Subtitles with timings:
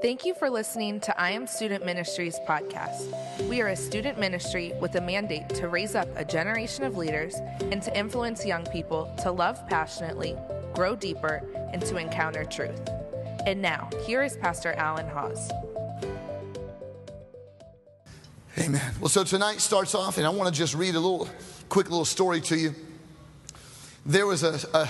[0.00, 3.48] Thank you for listening to I Am Student Ministries podcast.
[3.48, 7.34] We are a student ministry with a mandate to raise up a generation of leaders
[7.72, 10.36] and to influence young people to love passionately,
[10.72, 12.80] grow deeper, and to encounter truth.
[13.44, 15.50] And now, here is Pastor Allen Hawes.
[18.56, 18.94] Amen.
[19.00, 21.28] Well, so tonight starts off, and I want to just read a little
[21.68, 22.72] quick little story to you.
[24.06, 24.88] There was a, a,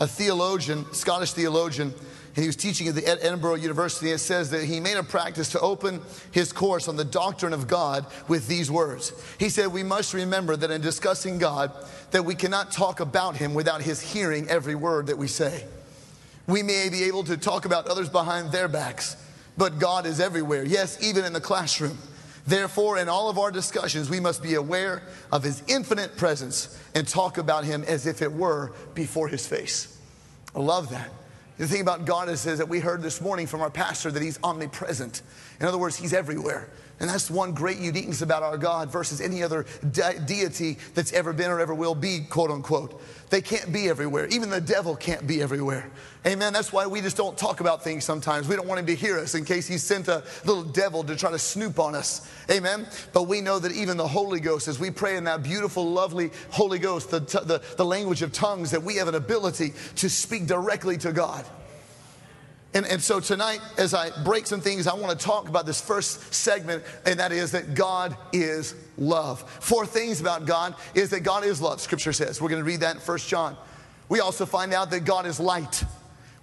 [0.00, 1.92] a theologian, Scottish theologian,
[2.38, 4.12] and he was teaching at the Edinburgh University.
[4.12, 7.66] It says that he made a practice to open his course on the doctrine of
[7.66, 9.12] God with these words.
[9.40, 11.72] He said, "We must remember that in discussing God,
[12.12, 15.64] that we cannot talk about Him without His hearing every word that we say."
[16.46, 19.16] We may be able to talk about others behind their backs,
[19.56, 20.62] but God is everywhere.
[20.62, 21.98] Yes, even in the classroom.
[22.46, 27.04] Therefore, in all of our discussions, we must be aware of His infinite presence and
[27.04, 29.88] talk about Him as if it were before His face.
[30.54, 31.10] I love that.
[31.58, 34.22] The thing about God is, is that we heard this morning from our pastor that
[34.22, 35.22] He's omnipresent.
[35.60, 36.68] In other words, He's everywhere.
[37.00, 41.32] And that's one great uniqueness about our God versus any other de- deity that's ever
[41.32, 43.00] been or ever will be, quote unquote.
[43.30, 44.26] They can't be everywhere.
[44.28, 45.90] Even the devil can't be everywhere.
[46.26, 46.52] Amen.
[46.52, 48.48] That's why we just don't talk about things sometimes.
[48.48, 51.14] We don't want him to hear us in case he sent a little devil to
[51.14, 52.28] try to snoop on us.
[52.50, 52.86] Amen.
[53.12, 56.30] But we know that even the Holy Ghost, as we pray in that beautiful, lovely
[56.50, 60.46] Holy Ghost, the, the, the language of tongues, that we have an ability to speak
[60.46, 61.44] directly to God.
[62.74, 65.80] And, and so tonight, as I break some things, I want to talk about this
[65.80, 69.40] first segment, and that is that God is love.
[69.60, 72.42] Four things about God is that God is love, scripture says.
[72.42, 73.56] We're going to read that in 1 John.
[74.10, 75.82] We also find out that God is light.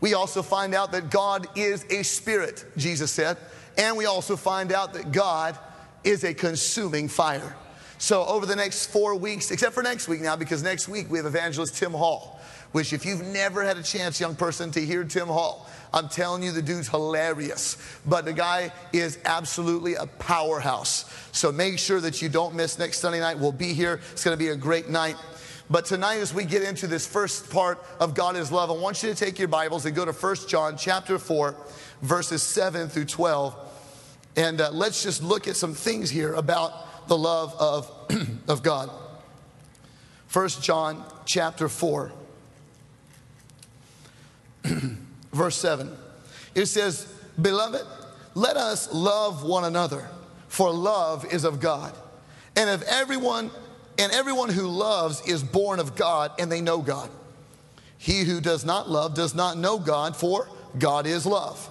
[0.02, 3.38] We also find out that God is a spirit, Jesus said.
[3.78, 5.58] And we also find out that God
[6.04, 7.56] is a consuming fire.
[7.98, 11.18] So, over the next four weeks, except for next week now, because next week we
[11.18, 12.40] have evangelist Tim Hall,
[12.72, 16.44] which, if you've never had a chance, young person, to hear Tim Hall, I'm telling
[16.44, 17.78] you, the dude's hilarious.
[18.06, 21.06] But the guy is absolutely a powerhouse.
[21.32, 23.40] So make sure that you don't miss next Sunday night.
[23.40, 24.02] We'll be here.
[24.12, 25.16] It's going to be a great night.
[25.70, 29.02] But tonight, as we get into this first part of God is love, I want
[29.02, 31.56] you to take your Bibles and go to 1 John chapter 4,
[32.02, 33.56] verses 7 through 12.
[34.36, 37.92] And uh, let's just look at some things here about the love of,
[38.48, 38.92] of God.
[40.32, 42.12] 1 John chapter 4.
[45.36, 45.96] verse 7.
[46.56, 47.82] It says, Beloved,
[48.34, 50.08] let us love one another,
[50.48, 51.94] for love is of God.
[52.56, 53.52] And if everyone
[53.98, 57.10] and everyone who loves is born of God, and they know God.
[57.98, 61.70] He who does not love does not know God, for God is love.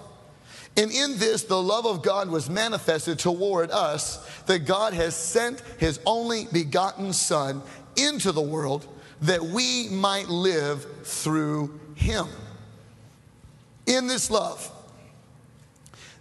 [0.75, 5.61] And in this, the love of God was manifested toward us, that God has sent
[5.77, 7.61] his only begotten Son
[7.95, 8.87] into the world
[9.21, 12.27] that we might live through him
[13.85, 14.71] in this love.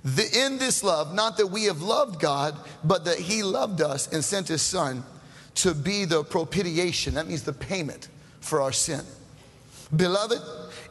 [0.04, 2.54] The, in this love, not that we have loved God,
[2.84, 5.02] but that He loved us and sent His Son
[5.56, 7.14] to be the propitiation.
[7.14, 8.08] That means the payment
[8.40, 9.00] for our sin.
[9.94, 10.40] Beloved,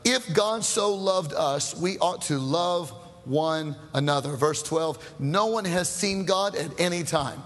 [0.03, 2.89] if God so loved us, we ought to love
[3.25, 4.35] one another.
[4.35, 7.41] Verse 12 No one has seen God at any time.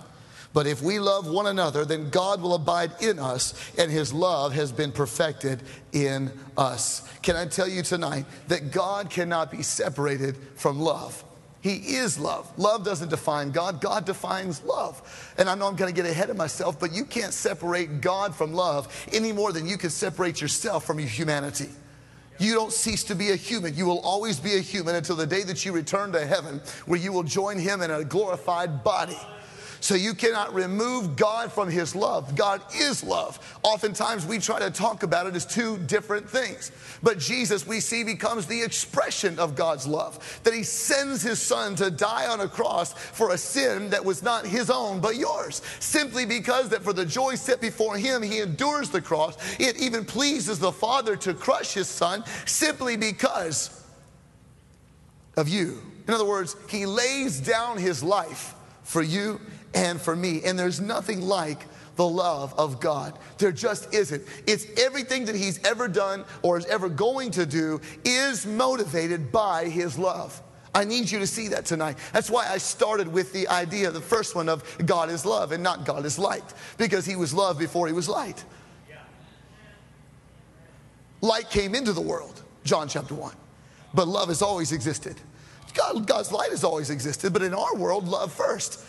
[0.53, 4.53] But if we love one another, then God will abide in us, and his love
[4.53, 7.07] has been perfected in us.
[7.21, 11.23] Can I tell you tonight that God cannot be separated from love?
[11.61, 12.51] He is love.
[12.57, 15.33] Love doesn't define God, God defines love.
[15.37, 18.33] And I know I'm going to get ahead of myself, but you can't separate God
[18.33, 21.69] from love any more than you can separate yourself from your humanity.
[22.39, 23.75] You don't cease to be a human.
[23.75, 26.99] You will always be a human until the day that you return to heaven, where
[26.99, 29.17] you will join Him in a glorified body.
[29.87, 32.35] So you cannot remove God from His love.
[32.35, 33.57] God is love.
[33.63, 36.73] Oftentimes we try to talk about it as two different things.
[37.01, 40.41] But Jesus, we see, becomes the expression of God's love.
[40.43, 44.21] That He sends His Son to die on a cross for a sin that was
[44.21, 45.61] not His own, but yours.
[45.79, 49.37] Simply because that for the joy set before Him, He endures the cross.
[49.57, 53.85] It even pleases the Father to crush His Son simply because
[55.37, 55.81] of you.
[56.09, 58.53] In other words, He lays down His life
[58.83, 59.39] for you
[59.73, 60.43] and for me.
[60.43, 61.65] And there's nothing like
[61.95, 63.17] the love of God.
[63.37, 64.23] There just isn't.
[64.45, 69.65] It's everything that He's ever done or is ever going to do is motivated by
[69.65, 70.41] His love.
[70.73, 71.97] I need you to see that tonight.
[72.13, 75.63] That's why I started with the idea, the first one of God is love and
[75.63, 78.45] not God is light, because He was love before He was light.
[81.21, 83.33] Light came into the world, John chapter 1,
[83.95, 85.15] but love has always existed.
[85.73, 88.83] God, God's light has always existed, but in our world, love first.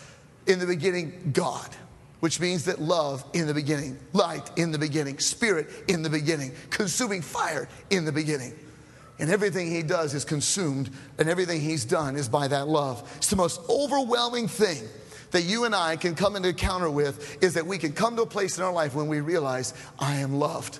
[0.47, 1.69] In the beginning, God,
[2.19, 6.51] which means that love in the beginning, light in the beginning, spirit in the beginning,
[6.69, 8.53] consuming fire in the beginning.
[9.19, 13.09] And everything he does is consumed, and everything he's done is by that love.
[13.17, 14.87] It's the most overwhelming thing
[15.31, 18.23] that you and I can come into encounter with is that we can come to
[18.23, 20.79] a place in our life when we realize, I am loved.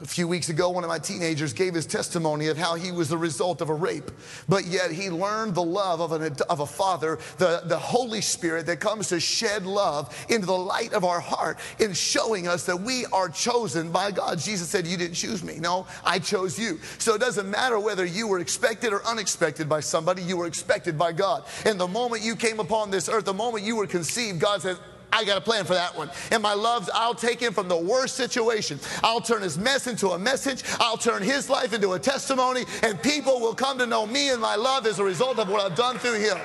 [0.00, 3.08] A few weeks ago, one of my teenagers gave his testimony of how he was
[3.08, 4.12] the result of a rape,
[4.48, 8.66] but yet he learned the love of, an, of a father, the, the Holy Spirit
[8.66, 12.80] that comes to shed love into the light of our heart in showing us that
[12.80, 14.38] we are chosen by God.
[14.38, 15.58] Jesus said, You didn't choose me.
[15.58, 16.78] No, I chose you.
[16.98, 20.96] So it doesn't matter whether you were expected or unexpected by somebody, you were expected
[20.96, 21.44] by God.
[21.66, 24.78] And the moment you came upon this earth, the moment you were conceived, God says,
[25.12, 26.10] I got a plan for that one.
[26.30, 28.78] And my loves, I'll take him from the worst situation.
[29.02, 30.62] I'll turn his mess into a message.
[30.78, 34.40] I'll turn his life into a testimony, and people will come to know me and
[34.40, 36.38] my love as a result of what I've done through him.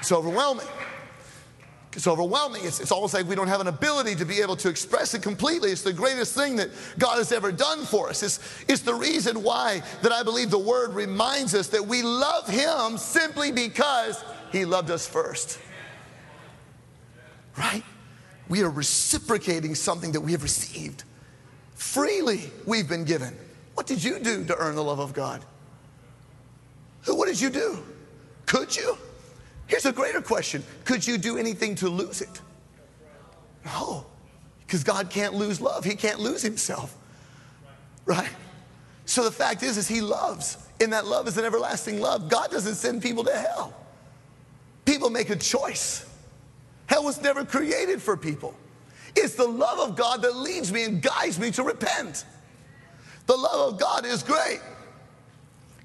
[0.00, 0.66] It's overwhelming.
[1.94, 2.62] It's overwhelming.
[2.64, 5.22] It's, it's almost like we don't have an ability to be able to express it
[5.22, 5.70] completely.
[5.70, 8.22] It's the greatest thing that God has ever done for us.
[8.22, 12.48] It's, it's the reason why that I believe the word reminds us that we love
[12.48, 15.58] him simply because he loved us first
[17.56, 17.82] right?
[18.48, 21.04] We are reciprocating something that we have received.
[21.74, 23.36] Freely we've been given.
[23.74, 25.44] What did you do to earn the love of God?
[27.06, 27.82] What did you do?
[28.46, 28.96] Could you?
[29.66, 32.40] Here's a greater question Could you do anything to lose it?
[33.64, 34.04] No,
[34.66, 35.84] because God can't lose love.
[35.84, 36.94] He can't lose himself,
[38.04, 38.28] right?
[39.06, 42.28] So the fact is, is he loves, and that love is an everlasting love.
[42.28, 43.74] God doesn't send people to hell.
[44.84, 46.06] People make a choice.
[46.86, 48.54] Hell was never created for people.
[49.16, 52.24] It's the love of God that leads me and guides me to repent.
[53.26, 54.60] The love of God is great.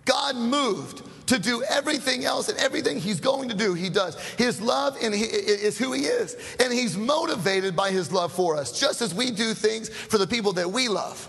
[0.06, 4.20] God moved to do everything else and everything he's going to do, he does.
[4.32, 6.36] His love and is who he is.
[6.60, 10.26] And he's motivated by his love for us, just as we do things for the
[10.26, 11.28] people that we love.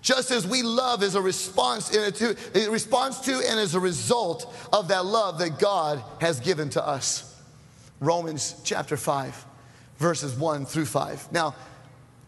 [0.00, 4.54] Just as we love is a response, to, a response to and as a result
[4.72, 7.29] of that love that God has given to us.
[8.00, 9.44] Romans chapter 5,
[9.98, 11.32] verses 1 through 5.
[11.32, 11.54] Now,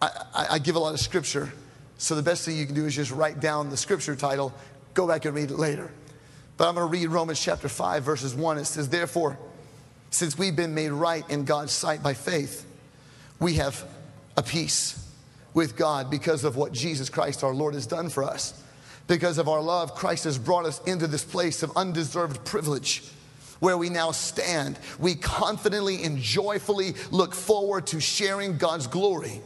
[0.02, 1.50] I, I, give a lot of scripture,
[1.96, 4.52] so the best thing you can do is just write down the scripture title,
[4.92, 5.90] go back and read it later.
[6.58, 8.58] But I'm going to read Romans chapter 5, verses 1.
[8.58, 9.38] It says, Therefore,
[10.10, 12.66] since we've been made right in God's sight by faith,
[13.40, 13.82] we have
[14.36, 15.10] a peace
[15.54, 18.62] with God because of what Jesus Christ our Lord has done for us.
[19.06, 23.04] Because of our love, Christ has brought us into this place of undeserved privilege
[23.62, 29.40] where we now stand, we confidently and joyfully look forward to sharing God's glory.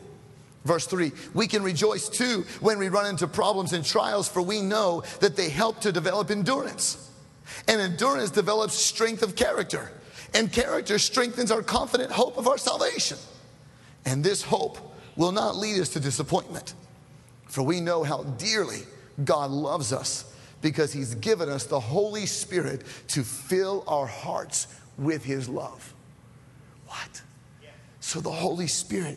[0.65, 4.63] Verse 3 We can rejoice too when we run into problems and trials, for we
[4.63, 7.11] know that they help to develop endurance.
[7.69, 9.93] And endurance develops strength of character,
[10.33, 13.19] and character strengthens our confident hope of our salvation.
[14.07, 14.79] And this hope
[15.17, 16.73] will not lead us to disappointment,
[17.49, 18.81] for we know how dearly
[19.23, 20.33] God loves us
[20.67, 24.67] because He's given us the Holy Spirit to fill our hearts
[24.99, 25.95] with His love.
[26.89, 27.23] What?
[28.01, 29.17] So the Holy Spirit,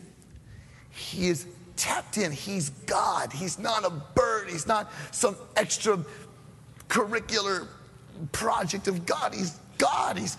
[0.92, 2.32] He is tapped in.
[2.32, 3.34] He's God.
[3.34, 4.48] He's not a bird.
[4.48, 5.98] He's not some extra
[6.88, 7.66] curricular
[8.32, 9.34] project of God.
[9.34, 10.20] He's God.
[10.20, 10.38] He's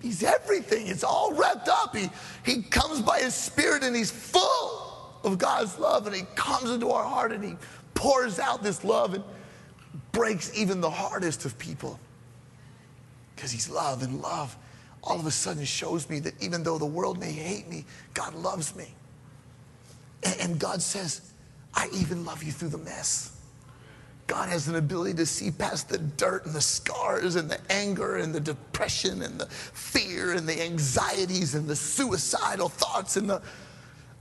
[0.00, 0.86] He's everything.
[0.86, 1.96] It's all wrapped up.
[1.96, 2.10] He,
[2.44, 6.90] he comes by His Spirit and He's full of God's love and He comes into
[6.90, 7.56] our heart and He
[7.94, 9.14] pours out this love.
[9.14, 9.24] And
[10.14, 12.00] breaks even the hardest of people
[13.36, 14.56] because he's love and love
[15.02, 18.34] all of a sudden shows me that even though the world may hate me god
[18.34, 18.86] loves me
[20.22, 21.32] and, and god says
[21.74, 23.34] i even love you through the mess
[24.26, 28.16] God has an ability to see past the dirt and the scars and the anger
[28.16, 33.42] and the depression and the fear and the anxieties and the suicidal thoughts and the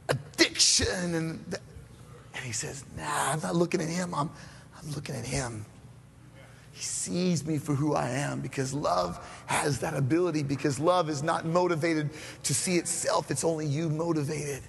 [0.09, 1.15] addiction.
[1.15, 1.59] And, the,
[2.35, 4.13] and he says, Nah, I'm not looking at him.
[4.13, 4.29] I'm,
[4.77, 5.65] I'm looking at him.
[6.73, 11.21] He sees me for who I am because love has that ability, because love is
[11.21, 12.09] not motivated
[12.43, 14.63] to see itself, it's only you motivated.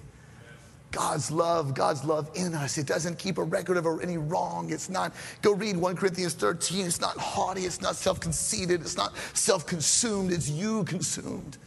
[0.91, 2.77] God's love, God's love in us.
[2.77, 4.71] It doesn't keep a record of any wrong.
[4.71, 6.85] It's not, go read 1 Corinthians 13.
[6.85, 7.65] It's not haughty.
[7.65, 8.79] It's not self conceited.
[8.79, 10.31] It's not self consumed.
[10.31, 11.57] It's you consumed.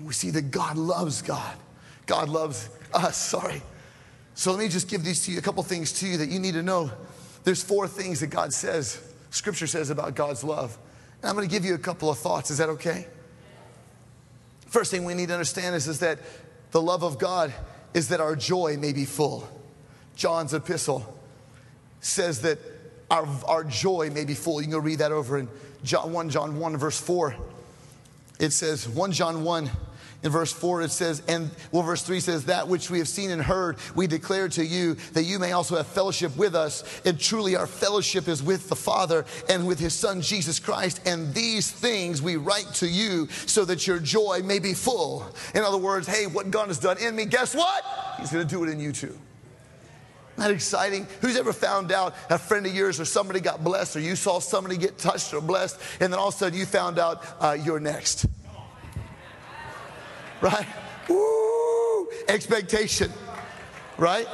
[0.00, 1.56] We see that God loves God.
[2.06, 3.62] God loves us, sorry.
[4.34, 6.40] So let me just give these to you, a couple things to you that you
[6.40, 6.90] need to know.
[7.44, 9.00] There's four things that God says
[9.36, 10.76] Scripture says about God's love.
[11.20, 12.50] And I'm going to give you a couple of thoughts.
[12.50, 13.06] Is that okay?
[14.66, 16.18] First thing we need to understand is, is that
[16.70, 17.52] the love of God
[17.94, 19.48] is that our joy may be full.
[20.16, 21.18] John's epistle
[22.00, 22.58] says that
[23.10, 24.60] our, our joy may be full.
[24.60, 25.48] You can go read that over in
[25.84, 27.36] John 1 John 1 verse 4.
[28.40, 29.70] It says 1 John 1
[30.26, 33.30] in verse 4, it says, and well, verse 3 says, That which we have seen
[33.30, 36.82] and heard, we declare to you, that you may also have fellowship with us.
[37.04, 41.00] And truly, our fellowship is with the Father and with his Son, Jesus Christ.
[41.06, 45.24] And these things we write to you so that your joy may be full.
[45.54, 47.84] In other words, hey, what God has done in me, guess what?
[48.18, 49.16] He's going to do it in you too.
[50.38, 51.06] That exciting?
[51.20, 54.40] Who's ever found out a friend of yours or somebody got blessed or you saw
[54.40, 57.56] somebody get touched or blessed and then all of a sudden you found out uh,
[57.58, 58.26] you're next?
[60.40, 60.66] Right?
[61.08, 62.08] Woo!
[62.28, 63.12] Expectation,
[63.96, 64.26] right?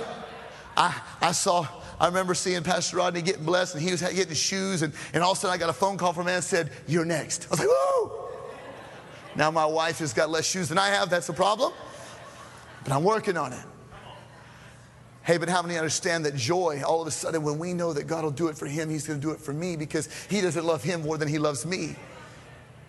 [0.77, 1.67] I, I saw,
[2.01, 5.33] I remember seeing Pastor Rodney getting blessed and he was getting shoes, and, and all
[5.33, 7.47] of a sudden I got a phone call from a man said, You're next.
[7.47, 8.13] I was like, Woo!
[9.37, 11.73] Now my wife has got less shoes than I have, that's a problem,
[12.85, 13.65] but I'm working on it.
[15.25, 18.09] Hey, but how many understand that joy, all of a sudden, when we know that
[18.09, 20.41] God will do it for him, he's going to do it for me because he
[20.41, 21.95] doesn't love him more than he loves me.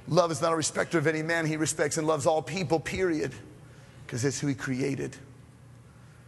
[0.07, 1.45] Love is not a respecter of any man.
[1.45, 3.33] He respects and loves all people, period.
[4.05, 5.15] Because it's who He created.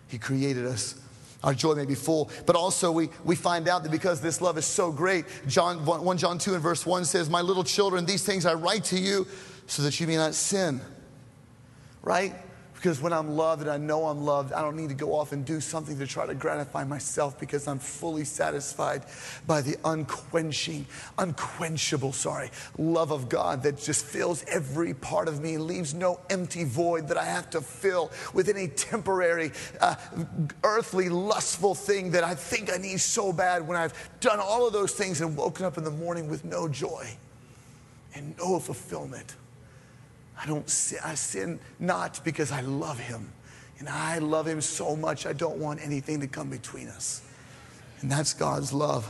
[0.07, 0.95] He created us.
[1.43, 2.29] Our joy may be full.
[2.45, 6.17] But also, we, we find out that because this love is so great, John 1
[6.17, 9.27] John 2 and verse 1 says, My little children, these things I write to you
[9.67, 10.81] so that you may not sin.
[12.01, 12.33] Right?
[12.85, 15.31] Because when I'm loved and I know I'm loved, I don't need to go off
[15.31, 19.05] and do something to try to gratify myself because I'm fully satisfied
[19.47, 20.85] by the unquenching,
[21.17, 26.63] unquenchable, sorry, love of God that just fills every part of me, leaves no empty
[26.63, 29.51] void that I have to fill with any temporary,
[29.81, 29.95] uh,
[30.63, 34.73] earthly, lustful thing that I think I need so bad when I've done all of
[34.73, 37.17] those things and woken up in the morning with no joy
[38.13, 39.37] and no fulfillment.
[40.41, 43.31] I don't sin, I sin not because I love him.
[43.79, 47.21] And I love him so much, I don't want anything to come between us.
[48.01, 49.09] And that's God's love.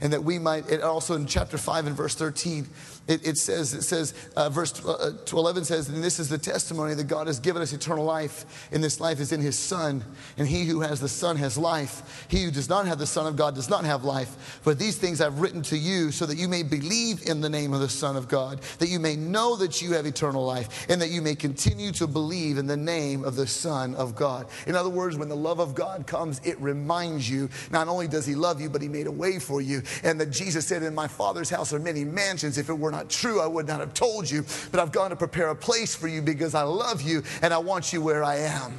[0.00, 2.66] And that we might, and also in chapter 5 and verse 13,
[3.10, 6.94] it, it says, it says, uh, verse uh, 11 says, and this is the testimony
[6.94, 10.04] that God has given us eternal life, and this life is in his Son.
[10.38, 12.26] And he who has the Son has life.
[12.28, 14.60] He who does not have the Son of God does not have life.
[14.64, 17.72] But these things I've written to you so that you may believe in the name
[17.72, 21.02] of the Son of God, that you may know that you have eternal life, and
[21.02, 24.46] that you may continue to believe in the name of the Son of God.
[24.68, 28.24] In other words, when the love of God comes, it reminds you not only does
[28.24, 29.82] he love you, but he made a way for you.
[30.04, 32.56] And that Jesus said, In my Father's house are many mansions.
[32.56, 34.44] If it were not not true, I would not have told you.
[34.70, 37.58] But I've gone to prepare a place for you because I love you and I
[37.58, 38.78] want you where I am.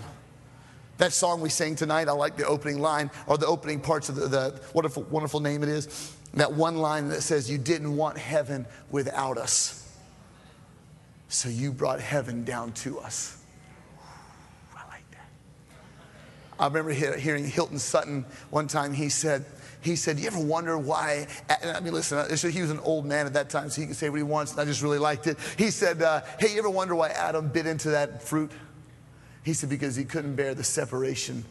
[0.97, 4.15] That song we sang tonight, I like the opening line or the opening parts of
[4.15, 6.15] the, the wonderful, wonderful name it is.
[6.35, 9.77] That one line that says, You didn't want heaven without us.
[11.27, 13.41] So you brought heaven down to us.
[14.75, 15.25] I like that.
[16.59, 19.45] I remember hearing Hilton Sutton one time, he said,
[19.81, 21.27] he said, You ever wonder why?
[21.49, 24.09] I mean, listen, he was an old man at that time, so he can say
[24.09, 25.37] what he wants, and I just really liked it.
[25.57, 28.51] He said, uh, Hey, you ever wonder why Adam bit into that fruit?
[29.43, 31.43] He said, Because he couldn't bear the separation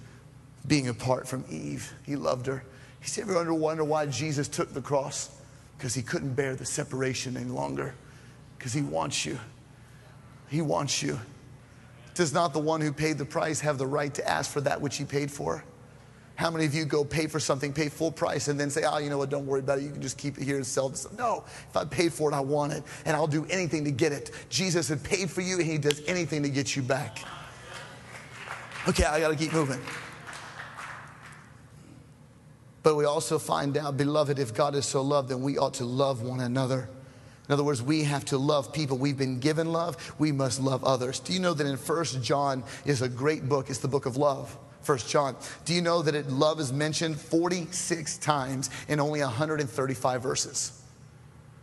[0.67, 1.93] being apart from Eve.
[2.07, 2.63] He loved her.
[3.01, 5.31] He said, Ever wonder why Jesus took the cross?
[5.77, 7.95] Because he couldn't bear the separation any longer.
[8.59, 9.39] Because he wants you.
[10.49, 11.19] He wants you.
[12.15, 14.81] Does not the one who paid the price have the right to ask for that
[14.81, 15.65] which he paid for?
[16.41, 18.97] How many of you go pay for something, pay full price, and then say, oh,
[18.97, 19.83] you know what, don't worry about it.
[19.83, 21.07] You can just keep it here and sell this?
[21.19, 24.11] No, if I paid for it, I want it, and I'll do anything to get
[24.11, 24.31] it.
[24.49, 27.19] Jesus had paid for you, and he does anything to get you back.
[28.89, 29.83] Okay, I got to keep moving.
[32.83, 35.85] But we also find out, beloved, if God is so loved, then we ought to
[35.85, 36.89] love one another.
[37.51, 38.97] In other words, we have to love people.
[38.97, 40.15] We've been given love.
[40.19, 41.21] We must love others.
[41.21, 43.69] Do you know that in First John is a great book?
[43.69, 44.57] It's the book of love.
[44.83, 45.37] First John.
[45.65, 50.80] Do you know that it, love is mentioned 46 times in only 135 verses?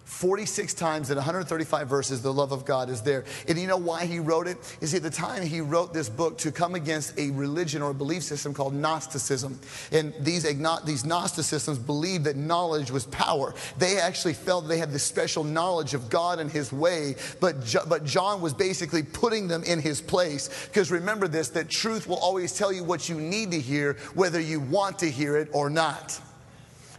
[0.07, 3.25] 46 times in 135 verses, the love of God is there.
[3.47, 4.57] And you know why he wrote it?
[4.79, 7.93] Is at the time he wrote this book to come against a religion or a
[7.93, 9.59] belief system called Gnosticism.
[9.91, 10.43] And these,
[10.85, 13.53] these Gnosticisms believed that knowledge was power.
[13.77, 18.05] They actually felt they had this special knowledge of God and his way, but, but
[18.05, 20.67] John was basically putting them in his place.
[20.67, 24.39] Because remember this, that truth will always tell you what you need to hear, whether
[24.39, 26.21] you want to hear it or not.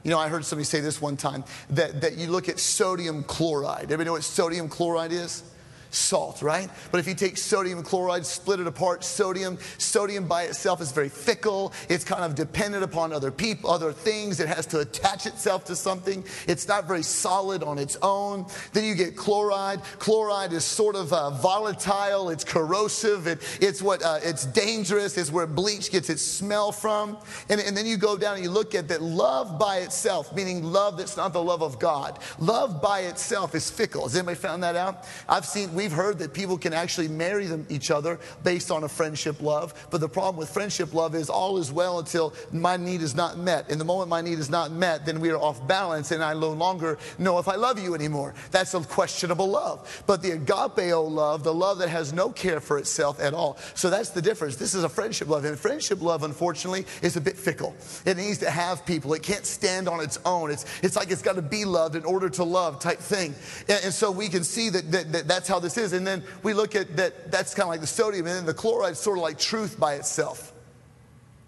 [0.04, 3.24] You know, I heard somebody say this one time that, that you look at sodium
[3.24, 3.84] chloride.
[3.84, 5.42] Everybody know what sodium chloride is?
[5.90, 6.70] Salt, right?
[6.90, 11.08] But if you take sodium chloride, split it apart, sodium, sodium by itself is very
[11.08, 11.72] fickle.
[11.88, 14.40] It's kind of dependent upon other people, other things.
[14.40, 16.24] It has to attach itself to something.
[16.46, 18.46] It's not very solid on its own.
[18.72, 19.82] Then you get chloride.
[19.98, 22.30] Chloride is sort of uh, volatile.
[22.30, 23.26] It's corrosive.
[23.26, 25.16] It, it's what uh, it's dangerous.
[25.16, 27.18] It's where bleach gets its smell from.
[27.48, 30.62] And, and then you go down and you look at that love by itself, meaning
[30.62, 32.18] love that's not the love of God.
[32.38, 34.02] Love by itself is fickle.
[34.02, 35.04] Has anybody found that out?
[35.28, 38.88] I've seen we've heard that people can actually marry them, each other based on a
[38.88, 39.72] friendship love.
[39.90, 43.38] But the problem with friendship love is all is well until my need is not
[43.38, 43.70] met.
[43.70, 46.34] And the moment my need is not met, then we are off balance and I
[46.34, 48.34] no longer know if I love you anymore.
[48.50, 50.02] That's a questionable love.
[50.08, 53.56] But the agapeo love, the love that has no care for itself at all.
[53.74, 54.56] So that's the difference.
[54.56, 55.44] This is a friendship love.
[55.44, 57.76] And friendship love, unfortunately, is a bit fickle.
[58.04, 59.14] It needs to have people.
[59.14, 60.50] It can't stand on its own.
[60.50, 63.32] It's, it's like it's got to be loved in order to love type thing.
[63.68, 65.92] And, and so we can see that, that, that that's how this is.
[65.92, 68.54] And then we look at that, that's kind of like the sodium, and then the
[68.54, 70.52] chloride is sort of like truth by itself.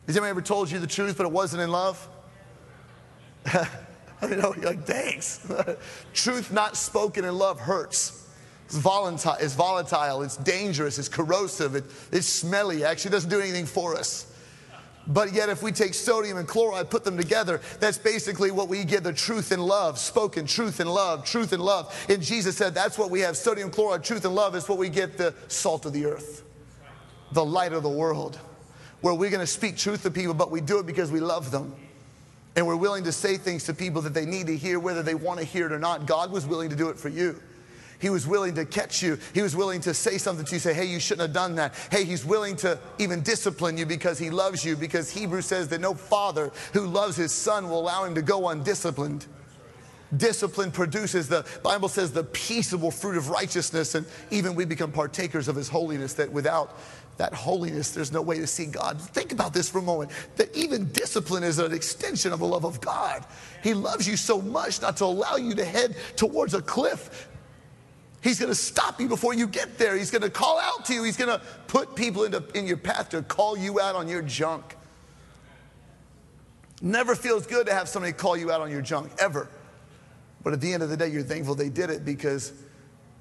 [0.06, 2.08] Has anyone ever told you the truth, but it wasn't in love?
[3.46, 5.46] I mean, oh, you're like, thanks.
[6.14, 8.28] truth not spoken in love hurts.
[8.66, 13.40] It's volatile, it's, volatile, it's dangerous, it's corrosive, it, it's smelly, it actually doesn't do
[13.40, 14.29] anything for us.
[15.06, 18.84] But yet, if we take sodium and chloride, put them together, that's basically what we
[18.84, 21.94] get the truth and love, spoken truth and love, truth and love.
[22.08, 24.88] And Jesus said that's what we have sodium, chloride, truth and love is what we
[24.88, 26.44] get the salt of the earth,
[27.32, 28.38] the light of the world,
[29.00, 31.50] where we're going to speak truth to people, but we do it because we love
[31.50, 31.74] them.
[32.56, 35.14] And we're willing to say things to people that they need to hear, whether they
[35.14, 36.06] want to hear it or not.
[36.06, 37.40] God was willing to do it for you.
[38.00, 39.18] He was willing to catch you.
[39.34, 41.74] He was willing to say something to you, say, hey, you shouldn't have done that.
[41.90, 45.80] Hey, he's willing to even discipline you because he loves you, because Hebrews says that
[45.80, 49.26] no father who loves his son will allow him to go undisciplined.
[50.16, 55.46] Discipline produces the Bible says the peaceable fruit of righteousness, and even we become partakers
[55.46, 56.78] of his holiness, that without
[57.18, 58.98] that holiness, there's no way to see God.
[59.00, 62.64] Think about this for a moment that even discipline is an extension of the love
[62.64, 63.26] of God.
[63.62, 67.28] He loves you so much not to allow you to head towards a cliff
[68.22, 69.96] He's going to stop you before you get there.
[69.96, 71.02] He's going to call out to you.
[71.04, 74.22] He's going to put people into, in your path to call you out on your
[74.22, 74.76] junk.
[76.82, 79.48] Never feels good to have somebody call you out on your junk, ever.
[80.42, 82.52] But at the end of the day, you're thankful they did it because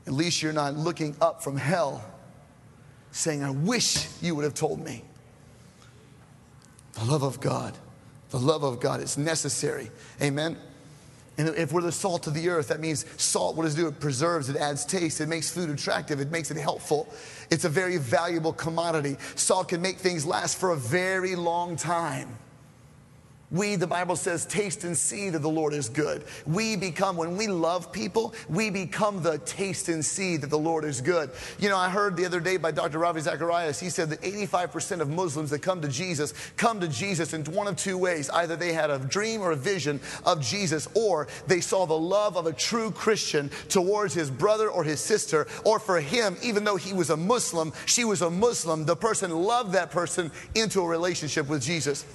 [0.08, 2.04] at least you're not looking up from hell
[3.12, 5.04] saying, I wish you would have told me.
[6.94, 7.78] The love of God,
[8.30, 9.92] the love of God is necessary.
[10.22, 10.58] Amen.
[11.40, 13.88] And if we're the salt of the earth, that means salt, what does it do?
[13.88, 17.08] It preserves, it adds taste, it makes food attractive, it makes it helpful.
[17.50, 19.16] It's a very valuable commodity.
[19.36, 22.38] Salt can make things last for a very long time.
[23.52, 26.24] We, the Bible says, taste and see that the Lord is good.
[26.46, 30.86] We become, when we love people, we become the taste and see that the Lord
[30.86, 31.32] is good.
[31.58, 33.00] You know, I heard the other day by Dr.
[33.00, 37.34] Ravi Zacharias, he said that 85% of Muslims that come to Jesus come to Jesus
[37.34, 38.30] in one of two ways.
[38.30, 42.38] Either they had a dream or a vision of Jesus, or they saw the love
[42.38, 46.76] of a true Christian towards his brother or his sister, or for him, even though
[46.76, 50.88] he was a Muslim, she was a Muslim, the person loved that person into a
[50.88, 52.06] relationship with Jesus.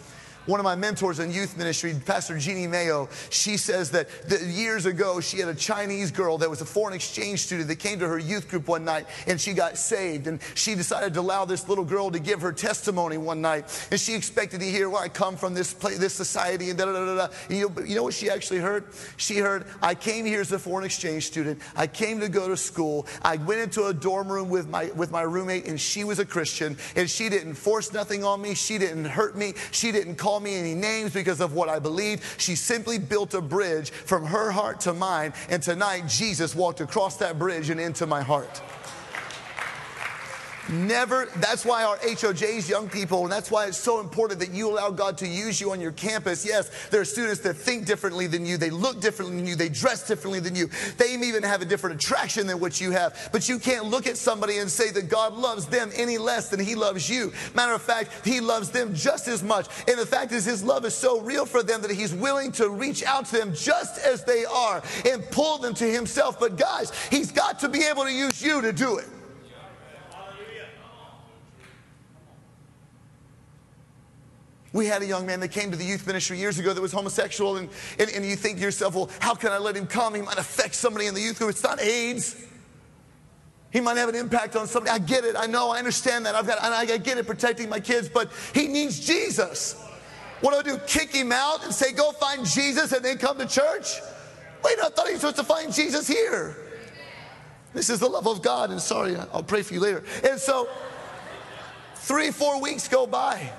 [0.46, 4.09] One of my mentors in youth ministry, Pastor Jeanne Mayo, she says that,
[4.46, 7.98] years ago she had a Chinese girl that was a foreign exchange student that came
[8.00, 10.26] to her youth group one night and she got saved.
[10.26, 13.88] And she decided to allow this little girl to give her testimony one night.
[13.90, 16.87] And she expected to hear, well, I come from this place, this society, and da
[16.87, 17.28] da da da.
[17.48, 18.85] And you, know, you know what she actually heard?
[19.16, 21.61] She heard, I came here as a foreign exchange student.
[21.74, 23.07] I came to go to school.
[23.22, 26.26] I went into a dorm room with my, with my roommate, and she was a
[26.26, 26.76] Christian.
[26.96, 28.54] And she didn't force nothing on me.
[28.54, 29.54] She didn't hurt me.
[29.70, 32.35] She didn't call call me any names because of what I believe.
[32.38, 35.33] She simply built a bridge from her heart to mine.
[35.49, 38.61] And tonight, Jesus walked across that bridge and into my heart.
[40.70, 44.70] Never, that's why our HOJs, young people, and that's why it's so important that you
[44.70, 46.44] allow God to use you on your campus.
[46.44, 49.68] Yes, there are students that think differently than you, they look differently than you, they
[49.68, 53.29] dress differently than you, they may even have a different attraction than what you have.
[53.31, 56.61] But you can't look at somebody and say that God loves them any less than
[56.61, 57.33] He loves you.
[57.55, 59.68] Matter of fact, He loves them just as much.
[59.87, 62.70] And the fact is, His love is so real for them that He's willing to
[62.70, 66.40] reach out to them just as they are and pull them to Himself.
[66.40, 69.09] But guys, He's got to be able to use you to do it.
[74.75, 76.91] We had a young man that came to the youth ministry years ago that was
[76.91, 80.17] homosexual, and, and, and you think to yourself, well, how can I let him come?
[80.17, 81.51] He might affect somebody in the youth group.
[81.51, 82.45] It's not AIDS.
[83.71, 84.91] He might have an impact on somebody.
[84.91, 85.37] I get it.
[85.39, 85.71] I know.
[85.71, 86.35] I understand that.
[86.35, 89.81] I've got, I get it, protecting my kids, but he needs Jesus.
[90.41, 90.83] What do I do?
[90.89, 94.01] Kick him out and say, go find Jesus and then come to church?
[94.65, 96.57] Wait, I thought he was supposed to find Jesus here.
[97.73, 98.73] This is the love of God.
[98.73, 100.03] And sorry, I'll pray for you later.
[100.29, 100.69] And so,
[101.95, 103.53] three, four weeks go by.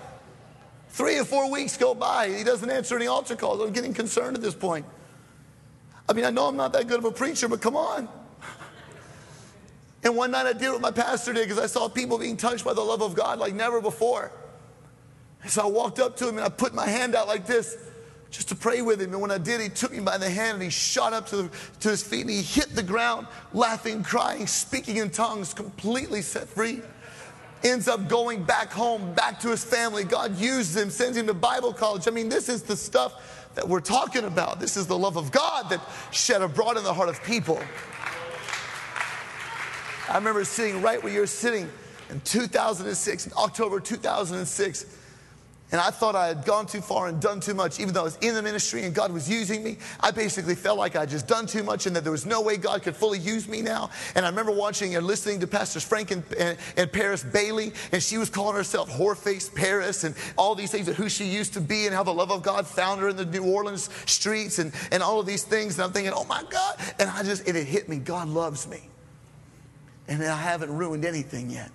[0.95, 2.29] Three or four weeks go by.
[2.29, 3.60] He doesn't answer any altar calls.
[3.60, 4.86] I'm getting concerned at this point.
[6.08, 8.08] I mean, I know I'm not that good of a preacher, but come on.
[10.03, 12.63] And one night I did what my pastor did because I saw people being touched
[12.63, 14.31] by the love of God like never before.
[15.41, 17.75] And so I walked up to him and I put my hand out like this
[18.31, 19.12] just to pray with him.
[19.12, 21.36] And when I did, he took me by the hand and he shot up to,
[21.36, 21.49] the,
[21.81, 26.47] to his feet and he hit the ground, laughing, crying, speaking in tongues, completely set
[26.47, 26.81] free.
[27.65, 30.04] Ends up going back home, back to his family.
[30.04, 32.08] God uses him, sends him to Bible college.
[32.08, 34.60] I mean, this is the stuff that we're talking about.
[34.60, 37.60] This is the love of God that shed abroad in the heart of people.
[40.08, 41.67] I remember sitting right where you're sitting
[42.12, 44.86] in 2006, in October 2006
[45.71, 48.04] and I thought I had gone too far and done too much, even though I
[48.04, 49.78] was in the ministry and God was using me.
[49.99, 52.56] I basically felt like I'd just done too much and that there was no way
[52.56, 53.89] God could fully use me now.
[54.13, 58.01] And I remember watching and listening to Pastors Frank and, and, and Paris Bailey, and
[58.01, 61.62] she was calling herself whore-faced Paris and all these things of who she used to
[61.62, 64.71] be and how the love of God found her in the New Orleans streets and,
[64.91, 65.75] and all of these things.
[65.75, 66.78] And I'm thinking, oh my God.
[66.99, 67.97] And I just, and it hit me.
[67.97, 68.82] God loves me.
[70.08, 71.71] And I haven't ruined anything yet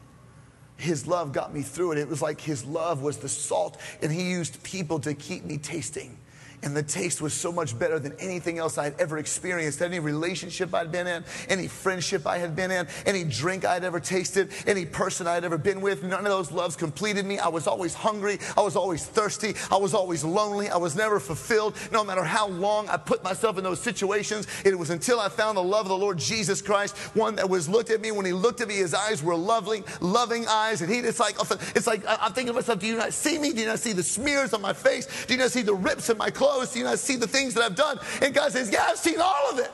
[0.80, 1.98] his love got me through it.
[1.98, 5.58] It was like his love was the salt, and he used people to keep me
[5.58, 6.16] tasting.
[6.62, 9.80] And the taste was so much better than anything else I had ever experienced.
[9.80, 13.98] Any relationship I'd been in, any friendship I had been in, any drink I'd ever
[13.98, 16.02] tasted, any person I'd ever been with.
[16.02, 17.38] None of those loves completed me.
[17.38, 18.38] I was always hungry.
[18.58, 19.54] I was always thirsty.
[19.70, 20.68] I was always lonely.
[20.68, 21.76] I was never fulfilled.
[21.92, 25.56] No matter how long I put myself in those situations, it was until I found
[25.56, 28.12] the love of the Lord Jesus Christ, one that was looked at me.
[28.12, 30.82] When he looked at me, his eyes were loving, loving eyes.
[30.82, 31.36] And he, it's like,
[31.74, 33.52] it's like I'm thinking to myself, do you not see me?
[33.52, 35.24] Do you not see the smears on my face?
[35.26, 36.49] Do you not see the rips in my clothes?
[36.50, 37.98] Close, you I see the things that I've done.
[38.20, 39.70] And God says, Yeah, I've seen all of it.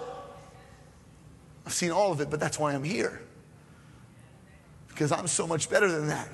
[1.65, 3.21] I've seen all of it, but that's why I'm here.
[4.89, 6.29] Because I'm so much better than that.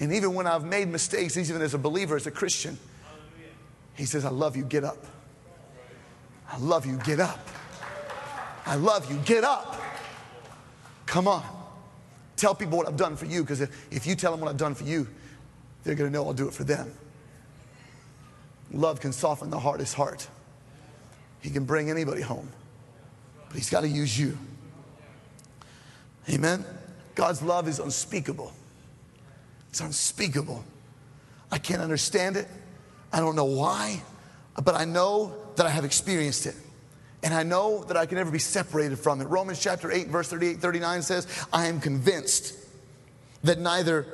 [0.00, 2.78] And even when I've made mistakes, even as a believer, as a Christian,
[3.94, 5.04] He says, I love you, get up.
[6.50, 7.46] I love you, get up.
[8.66, 9.80] I love you, get up.
[11.06, 11.44] Come on.
[12.36, 14.56] Tell people what I've done for you, because if, if you tell them what I've
[14.56, 15.06] done for you,
[15.84, 16.90] they're going to know I'll do it for them.
[18.72, 20.28] Love can soften the hardest heart.
[21.40, 22.48] He can bring anybody home,
[23.48, 24.38] but He's got to use you.
[26.28, 26.64] Amen?
[27.14, 28.52] God's love is unspeakable.
[29.70, 30.64] It's unspeakable.
[31.50, 32.46] I can't understand it.
[33.12, 34.02] I don't know why,
[34.62, 36.54] but I know that I have experienced it.
[37.22, 39.24] And I know that I can never be separated from it.
[39.24, 42.54] Romans chapter 8, verse 38, 39 says, I am convinced
[43.44, 44.06] that neither,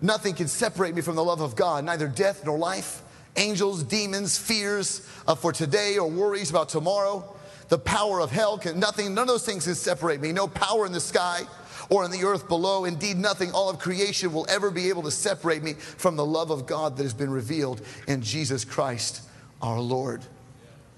[0.00, 3.02] nothing can separate me from the love of God, neither death nor life
[3.36, 7.36] angels, demons, fears uh, for today or worries about tomorrow.
[7.68, 10.32] The power of hell can nothing, none of those things can separate me.
[10.32, 11.42] No power in the sky
[11.88, 12.84] or in the earth below.
[12.84, 16.50] Indeed, nothing, all of creation will ever be able to separate me from the love
[16.50, 19.22] of God that has been revealed in Jesus Christ
[19.60, 20.22] our Lord.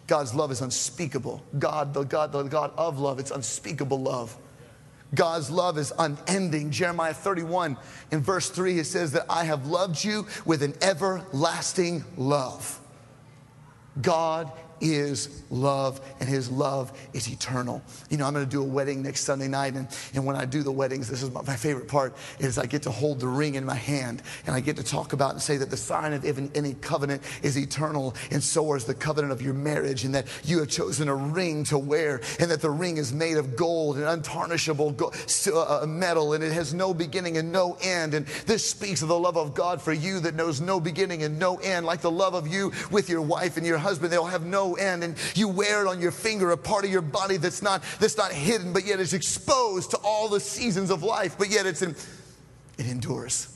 [0.07, 1.43] God's love is unspeakable.
[1.59, 4.37] God, the God, the God of love, it's unspeakable love.
[5.15, 6.71] God's love is unending.
[6.71, 7.77] Jeremiah 31
[8.11, 12.81] in verse 3, it says that I have loved you with an everlasting love.
[14.01, 17.83] God is love, and his love is eternal.
[18.11, 20.45] You know, I'm going to do a wedding next Sunday night, and, and when I
[20.45, 23.29] do the weddings, this is my, my, favorite part, is I get to hold the
[23.29, 26.13] ring in my hand, and I get to talk about and say that the sign
[26.13, 30.15] of even any covenant is eternal, and so is the covenant of your marriage, and
[30.15, 33.57] that you have chosen a ring to wear, and that the ring is made of
[33.57, 38.15] gold and untarnishable gold, uh, uh, metal, and it has no beginning and no end.
[38.15, 41.39] And this speaks of the love of God for you that knows no beginning and
[41.39, 44.13] no end, like the love of you with your wife and your husband.
[44.13, 47.03] They'll have no end and you wear it on your finger, a part of your
[47.03, 51.03] body that's not, that's not hidden, but yet it's exposed to all the seasons of
[51.03, 51.95] life, but yet it's in,
[52.79, 53.55] it endures.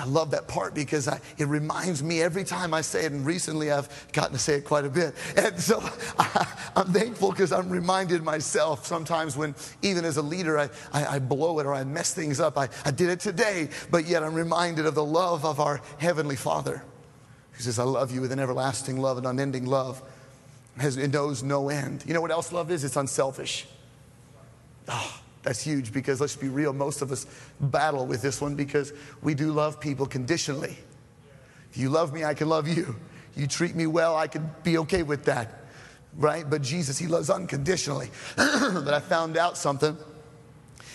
[0.00, 3.26] I love that part because I, it reminds me every time I say it, and
[3.26, 5.14] recently I've gotten to say it quite a bit.
[5.36, 5.78] And so
[6.18, 11.06] I, am thankful because I'm reminded myself sometimes when, even as a leader, I, I,
[11.06, 12.56] I blow it or I mess things up.
[12.56, 16.36] I, I did it today, but yet I'm reminded of the love of our Heavenly
[16.36, 16.82] Father.
[17.60, 20.00] He says, I love you with an everlasting love, an unending love.
[20.78, 22.02] Has, It knows no end.
[22.06, 22.84] You know what else love is?
[22.84, 23.66] It's unselfish.
[24.88, 27.26] Oh, that's huge because let's be real, most of us
[27.60, 30.78] battle with this one because we do love people conditionally.
[31.70, 32.96] If you love me, I can love you.
[33.36, 35.64] You treat me well, I can be okay with that.
[36.16, 36.48] Right?
[36.48, 38.08] But Jesus, he loves unconditionally.
[38.36, 39.98] but I found out something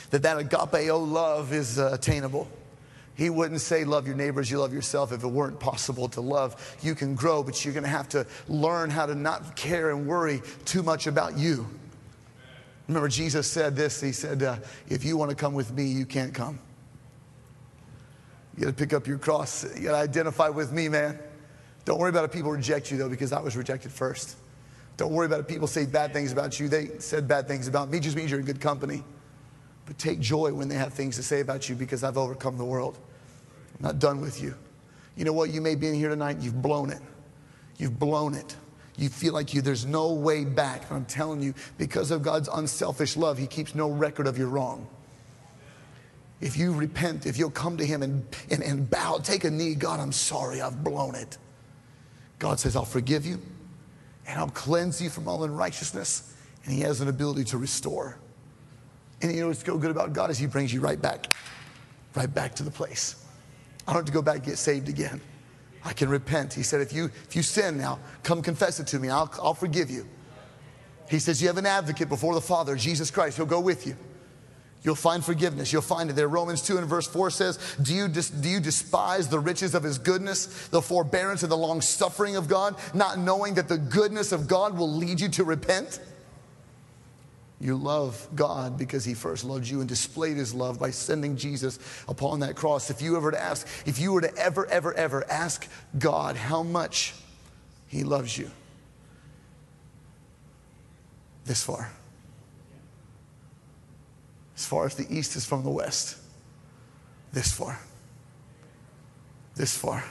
[0.09, 2.47] that that agapeo love is uh, attainable.
[3.15, 6.77] He wouldn't say, Love your neighbors, you love yourself if it weren't possible to love.
[6.81, 10.05] You can grow, but you're going to have to learn how to not care and
[10.05, 11.65] worry too much about you.
[12.87, 14.57] Remember, Jesus said this He said, uh,
[14.89, 16.59] If you want to come with me, you can't come.
[18.55, 19.65] You got to pick up your cross.
[19.75, 21.19] You got to identify with me, man.
[21.83, 24.37] Don't worry about if people reject you, though, because I was rejected first.
[24.97, 26.69] Don't worry about if people say bad things about you.
[26.69, 29.03] They said bad things about me, just means you're in good company.
[29.85, 32.65] But take joy when they have things to say about you because I've overcome the
[32.65, 32.97] world.
[33.77, 34.55] I'm not done with you.
[35.15, 35.49] You know what?
[35.51, 37.01] You may be in here tonight, you've blown it.
[37.77, 38.55] You've blown it.
[38.97, 40.89] You feel like you there's no way back.
[40.91, 44.87] I'm telling you, because of God's unselfish love, He keeps no record of your wrong.
[46.41, 49.75] If you repent, if you'll come to Him and, and, and bow, take a knee,
[49.75, 51.37] God, I'm sorry, I've blown it.
[52.39, 53.41] God says, I'll forgive you
[54.27, 56.33] and I'll cleanse you from all unrighteousness.
[56.63, 58.17] And He has an ability to restore.
[59.21, 61.33] And you know what's so good about God is He brings you right back,
[62.15, 63.23] right back to the place.
[63.87, 65.21] I don't have to go back and get saved again.
[65.83, 66.53] I can repent.
[66.53, 69.09] He said, if you, if you sin now, come confess it to me.
[69.09, 70.07] I'll, I'll forgive you.
[71.09, 73.37] He says, You have an advocate before the Father, Jesus Christ.
[73.37, 73.95] He'll go with you.
[74.85, 75.73] You'll find forgiveness.
[75.73, 76.27] You'll find it there.
[76.27, 79.81] Romans 2 and verse 4 says, do you, dis- do you despise the riches of
[79.81, 84.31] his goodness, the forbearance and the long suffering of God, not knowing that the goodness
[84.31, 85.99] of God will lead you to repent?
[87.65, 91.79] You love God because He first loved you and displayed His love by sending Jesus
[92.07, 92.91] upon that cross.
[92.91, 96.61] If you ever to ask, if you were to ever, ever, ever ask God how
[96.61, 97.15] much
[97.87, 98.51] He loves you,
[101.45, 101.91] this far,
[104.55, 106.17] as far as the east is from the west,
[107.33, 107.79] this far,
[109.55, 110.03] this far.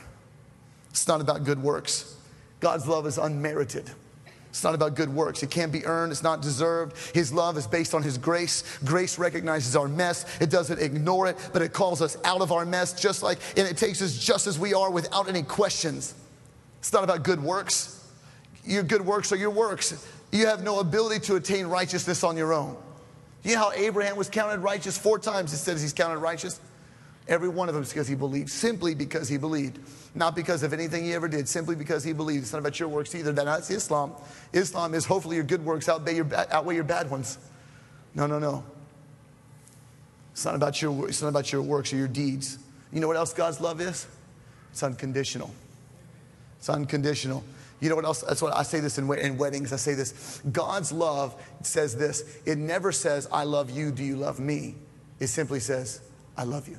[0.90, 2.16] It's not about good works.
[2.58, 3.92] God's love is unmerited.
[4.54, 5.42] It's not about good works.
[5.42, 6.12] It can't be earned.
[6.12, 6.96] It's not deserved.
[7.12, 8.62] His love is based on His grace.
[8.84, 10.26] Grace recognizes our mess.
[10.40, 13.66] It doesn't ignore it, but it calls us out of our mess just like, and
[13.66, 16.14] it takes us just as we are without any questions.
[16.78, 18.08] It's not about good works.
[18.64, 20.06] Your good works are your works.
[20.30, 22.76] You have no ability to attain righteousness on your own.
[23.42, 24.96] You know how Abraham was counted righteous?
[24.96, 26.60] Four times it says he's counted righteous.
[27.26, 29.80] Every one of them is because he believed, simply because he believed.
[30.14, 32.44] Not because of anything he ever did, simply because he believed.
[32.44, 33.32] It's not about your works either.
[33.32, 34.12] That's Islam.
[34.52, 37.38] Islam is hopefully your good works outweigh your, outweigh your bad ones.
[38.14, 38.64] No, no, no.
[40.32, 42.58] It's not, about your, it's not about your works or your deeds.
[42.92, 44.06] You know what else God's love is?
[44.70, 45.52] It's unconditional.
[46.58, 47.42] It's unconditional.
[47.80, 48.22] You know what else?
[48.22, 49.72] That's what I say this in, in weddings.
[49.72, 50.40] I say this.
[50.50, 52.38] God's love says this.
[52.46, 54.76] It never says, I love you, do you love me?
[55.20, 56.00] It simply says,
[56.36, 56.78] I love you.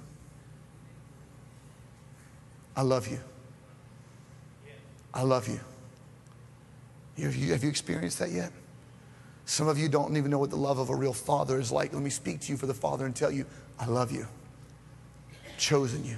[2.76, 3.20] I love you.
[5.14, 5.60] I love you.
[7.24, 8.52] Have you, have you experienced that yet?
[9.46, 11.94] Some of you don't even know what the love of a real father is like.
[11.94, 13.46] Let me speak to you for the father and tell you,
[13.80, 14.28] I love you.
[15.58, 16.18] chosen you.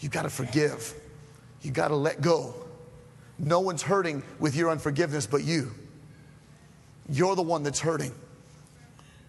[0.00, 0.92] You've got to forgive.
[1.62, 2.54] You've got to let go.
[3.38, 5.72] No one's hurting with your unforgiveness but you.
[7.08, 8.12] You're the one that's hurting.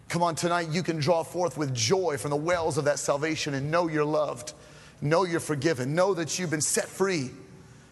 [0.09, 3.53] Come on, tonight you can draw forth with joy from the wells of that salvation
[3.53, 4.53] and know you're loved.
[5.01, 5.95] Know you're forgiven.
[5.95, 7.31] Know that you've been set free.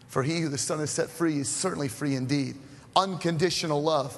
[0.08, 2.56] For he who the Son has set free is certainly free indeed.
[2.96, 4.18] Unconditional love.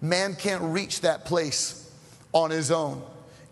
[0.00, 1.92] Man can't reach that place
[2.32, 3.02] on his own.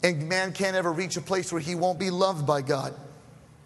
[0.05, 2.95] And man can't ever reach a place where he won't be loved by God.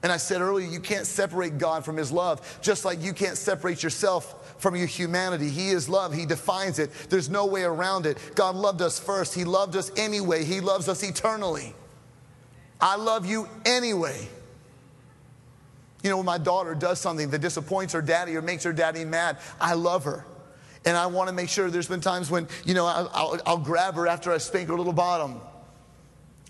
[0.03, 3.37] And I said earlier, you can't separate God from his love, just like you can't
[3.37, 5.49] separate yourself from your humanity.
[5.49, 6.92] He is love, he defines it.
[7.09, 8.19] There's no way around it.
[8.35, 11.75] God loved us first, he loved us anyway, he loves us eternally.
[12.81, 14.29] I love you anyway.
[16.02, 19.04] You know, when my daughter does something that disappoints her daddy or makes her daddy
[19.04, 20.24] mad, I love her.
[20.85, 23.59] And I want to make sure there's been times when, you know, I'll, I'll, I'll
[23.59, 25.40] grab her after I spank her little bottom.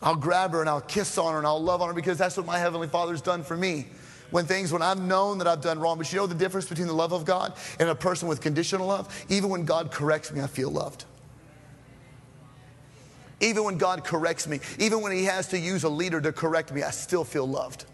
[0.02, 2.37] I'll grab her and I'll kiss on her and I'll love on her because that's
[2.37, 3.87] what my Heavenly Father's done for me.
[4.30, 6.88] When things, when I've known that I've done wrong, but you know the difference between
[6.88, 9.24] the love of God and a person with conditional love?
[9.28, 11.04] Even when God corrects me, I feel loved.
[13.40, 16.72] Even when God corrects me, even when He has to use a leader to correct
[16.72, 17.85] me, I still feel loved.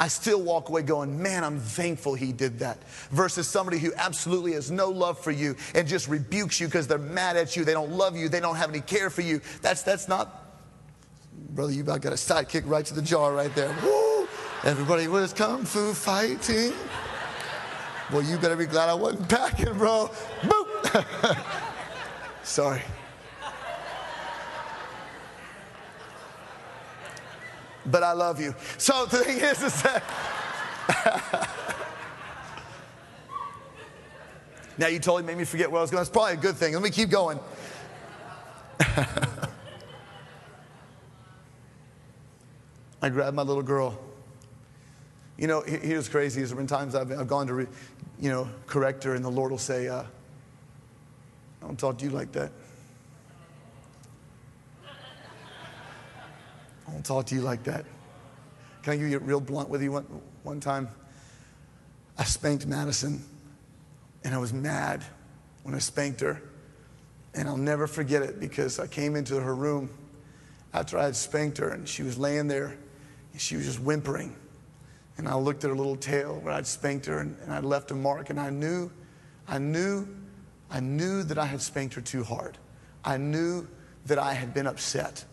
[0.00, 2.82] I still walk away going, man, I'm thankful he did that.
[3.10, 6.96] Versus somebody who absolutely has no love for you and just rebukes you because they're
[6.96, 9.42] mad at you, they don't love you, they don't have any care for you.
[9.60, 10.56] That's, that's not,
[11.50, 13.76] brother, you about got a sidekick right to the jaw right there.
[13.84, 14.26] Woo!
[14.64, 16.72] Everybody was kung fu fighting.
[18.10, 20.10] Well, you better be glad I wasn't packing, bro.
[20.40, 21.44] Boop!
[22.42, 22.80] Sorry.
[27.86, 28.54] But I love you.
[28.78, 30.02] So the thing is, is that.
[34.78, 36.02] now you totally made me forget where I was going.
[36.02, 36.74] It's probably a good thing.
[36.74, 37.38] Let me keep going.
[43.02, 43.98] I grabbed my little girl.
[45.38, 46.40] You know, here's crazy.
[46.40, 47.66] There's been times I've, I've gone to, re,
[48.20, 50.06] you know, correct her, and the Lord will say, uh, "I
[51.62, 52.52] don't talk to you like that."
[56.92, 57.84] Don't talk to you like that.
[58.82, 60.06] Can I a real blunt with you one,
[60.42, 60.88] one time?
[62.18, 63.22] I spanked Madison,
[64.24, 65.04] and I was mad
[65.62, 66.42] when I spanked her.
[67.34, 69.90] And I'll never forget it because I came into her room
[70.72, 72.76] after I had spanked her, and she was laying there,
[73.32, 74.34] and she was just whimpering.
[75.16, 77.90] And I looked at her little tail where I'd spanked her, and, and I'd left
[77.90, 78.90] a mark, and I knew,
[79.46, 80.08] I knew,
[80.70, 82.56] I knew that I had spanked her too hard.
[83.04, 83.66] I knew
[84.06, 85.24] that I had been upset.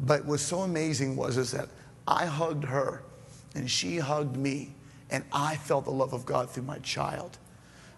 [0.00, 1.68] But what's so amazing was is that
[2.06, 3.02] I hugged her,
[3.54, 4.74] and she hugged me,
[5.10, 7.38] and I felt the love of God through my child,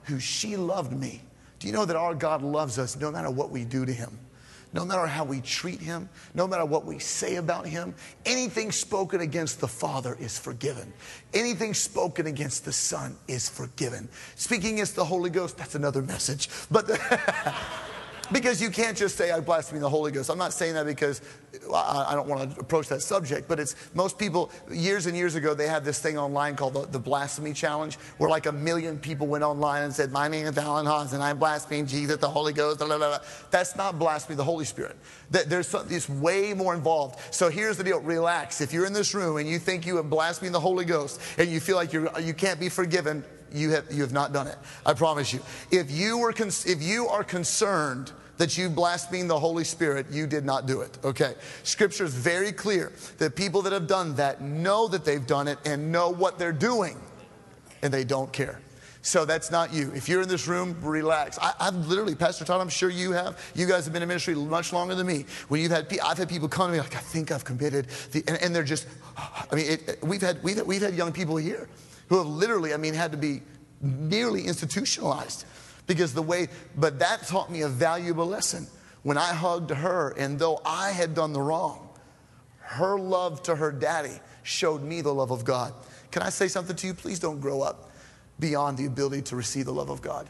[0.05, 1.23] who she loved me.
[1.59, 4.19] Do you know that our God loves us no matter what we do to him?
[4.73, 9.21] no matter how we treat him, no matter what we say about him, anything spoken
[9.21, 10.93] against the Father is forgiven.
[11.35, 14.09] Anything spoken against the Son is forgiven.
[14.37, 16.49] Speaking against the Holy Ghost, that's another message.
[16.71, 16.99] But the
[18.33, 20.31] Because you can't just say, I blaspheme the Holy Ghost.
[20.31, 21.21] I'm not saying that because
[21.75, 25.53] I, don't want to approach that subject, but it's most people, years and years ago,
[25.53, 29.27] they had this thing online called the, the Blasphemy Challenge, where like a million people
[29.27, 32.53] went online and said, My name is Allen Hawes, and I blaspheme Jesus, the Holy
[32.53, 32.79] Ghost.
[32.79, 33.19] Blah, blah, blah.
[33.51, 34.97] That's not blasphemy the Holy Spirit.
[35.31, 37.19] There's something, it's way more involved.
[37.35, 38.61] So here's the deal relax.
[38.61, 41.51] If you're in this room and you think you have blasphemed the Holy Ghost and
[41.51, 44.57] you feel like you're, you can't be forgiven, you have, you have not done it.
[44.85, 45.41] I promise you.
[45.71, 50.27] If you, were con- if you are concerned that you blasphemed the Holy Spirit, you
[50.27, 50.99] did not do it.
[51.05, 51.35] Okay.
[51.63, 55.59] Scripture is very clear that people that have done that know that they've done it
[55.67, 56.99] and know what they're doing,
[57.83, 58.59] and they don't care.
[59.03, 59.93] So that's not you.
[59.95, 61.39] If you're in this room, relax.
[61.39, 63.39] I, have literally, Pastor Todd, I'm sure you have.
[63.55, 65.25] You guys have been in ministry much longer than me.
[65.49, 68.23] When you've had, I've had people come to me like, I think I've committed, the,
[68.27, 68.87] and, and, they're just,
[69.17, 71.69] I mean, it, we've had we've, we've had young people here
[72.11, 73.41] who have literally, I mean, had to be
[73.81, 75.47] nearly institutionalized
[75.87, 78.67] because the way, but that taught me a valuable lesson.
[79.05, 81.89] When I hugged her, and though I had done the wrong,
[82.59, 85.73] her love to her daddy showed me the love of God.
[86.11, 86.95] Can I say something to you?
[86.95, 87.91] Please don't grow up
[88.41, 90.29] beyond the ability to receive the love of God.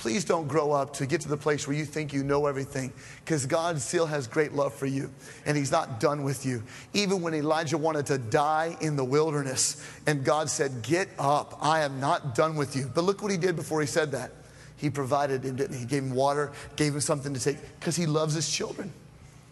[0.00, 2.90] Please don't grow up to get to the place where you think you know everything
[3.22, 5.10] because God still has great love for you
[5.44, 6.62] and He's not done with you.
[6.94, 11.80] Even when Elijah wanted to die in the wilderness and God said, Get up, I
[11.80, 12.90] am not done with you.
[12.94, 14.32] But look what He did before He said that.
[14.78, 15.80] He provided him, didn't he?
[15.80, 18.90] He gave him water, gave him something to take because He loves His children.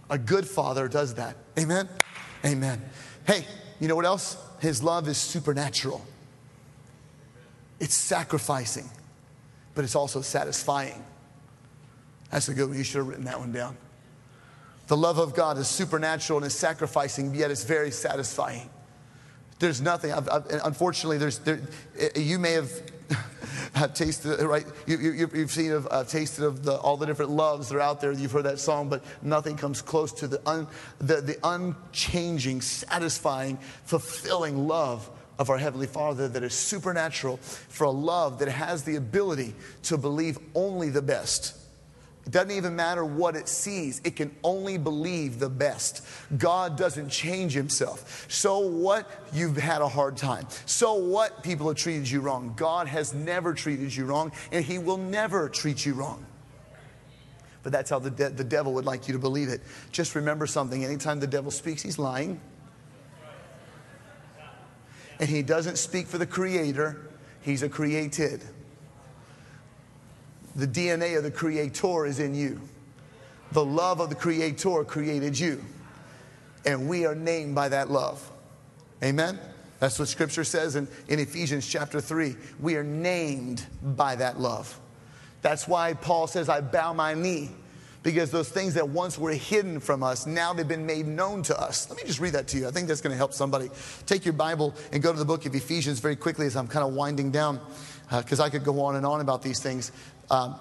[0.09, 1.37] A good father does that.
[1.59, 1.91] Amen?
[2.43, 2.81] Amen.
[3.27, 3.45] Hey,
[3.81, 4.39] you know what else?
[4.61, 6.03] His love is supernatural.
[7.81, 8.89] It's sacrificing
[9.79, 11.05] but it's also satisfying.
[12.33, 12.77] That's a good one.
[12.77, 13.77] You should have written that one down.
[14.89, 18.71] The love of God is supernatural and is sacrificing, yet it's very satisfying.
[19.61, 20.13] There's nothing.
[20.13, 21.61] I've, I've, unfortunately, there's there,
[22.17, 22.73] you may have
[23.75, 24.67] have tasted right.
[24.89, 28.01] You, have seen of uh, tasted of the, all the different loves that are out
[28.01, 28.11] there.
[28.11, 30.67] You've heard that song, but nothing comes close to the un,
[30.99, 37.91] the, the unchanging, satisfying, fulfilling love of our Heavenly Father that is supernatural, for a
[37.91, 41.55] love that has the ability to believe only the best.
[42.27, 46.05] It doesn't even matter what it sees, it can only believe the best.
[46.37, 48.27] God doesn't change himself.
[48.29, 49.09] So what?
[49.33, 50.47] You've had a hard time.
[50.67, 51.43] So what?
[51.43, 52.53] People have treated you wrong.
[52.55, 56.27] God has never treated you wrong, and he will never treat you wrong.
[57.63, 59.63] But that's how the, de- the devil would like you to believe it.
[59.91, 62.41] Just remember something anytime the devil speaks, he's lying
[65.21, 67.09] and he doesn't speak for the creator,
[67.43, 68.43] he's a created.
[70.57, 72.61] The DNA of the creator is in you.
[73.53, 75.65] The love of the creator created you.
[76.67, 78.31] And we are named by that love.
[79.03, 79.39] Amen?
[79.79, 82.37] That's what scripture says in, in Ephesians chapter 3.
[82.61, 84.79] We are named by that love.
[85.41, 87.51] That's why Paul says, I bow my knee
[88.03, 91.61] because those things that once were hidden from us, now they've been made known to
[91.61, 91.89] us.
[91.91, 92.69] Let me just read that to you.
[92.69, 93.71] I think that's going to help somebody.
[94.07, 96.87] Take your Bible and go to the book of Ephesians very quickly as I'm kind
[96.87, 97.61] of winding down,
[98.11, 99.93] because uh, I could go on and on about these things.
[100.31, 100.59] Um,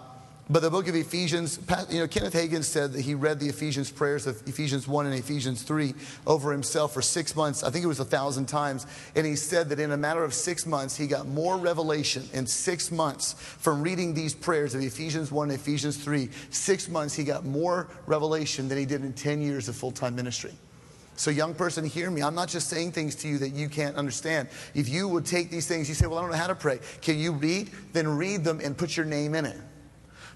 [0.49, 3.91] but the book of Ephesians, you know, Kenneth Hagin said that he read the Ephesians
[3.91, 5.93] prayers of Ephesians 1 and Ephesians 3
[6.25, 7.63] over himself for six months.
[7.63, 8.88] I think it was a thousand times.
[9.15, 12.47] And he said that in a matter of six months, he got more revelation in
[12.47, 16.30] six months from reading these prayers of Ephesians 1 and Ephesians 3.
[16.49, 20.15] Six months, he got more revelation than he did in 10 years of full time
[20.15, 20.53] ministry.
[21.17, 22.22] So, young person, hear me.
[22.22, 24.47] I'm not just saying things to you that you can't understand.
[24.76, 26.80] If you would take these things, you say, Well, I don't know how to pray.
[27.01, 27.72] Can you read?
[27.91, 29.57] Then read them and put your name in it.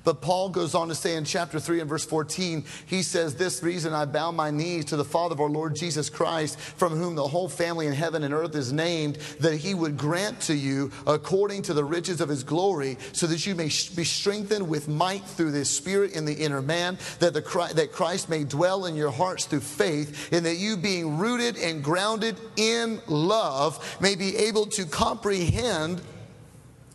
[0.04, 3.62] But Paul goes on to say in chapter 3 and verse 14, he says, This
[3.62, 7.16] reason I bow my knees to the Father of our Lord Jesus Christ, from whom
[7.16, 10.92] the whole family in heaven and earth is named, that he would grant to you
[11.06, 15.24] according to the riches of his glory, so that you may be strengthened with might
[15.26, 19.12] through this Spirit in the inner man, that, the, that Christ may dwell in your
[19.12, 24.66] hearts through faith, and that you being rooted and grounded in love may be able
[24.66, 26.02] to comprehend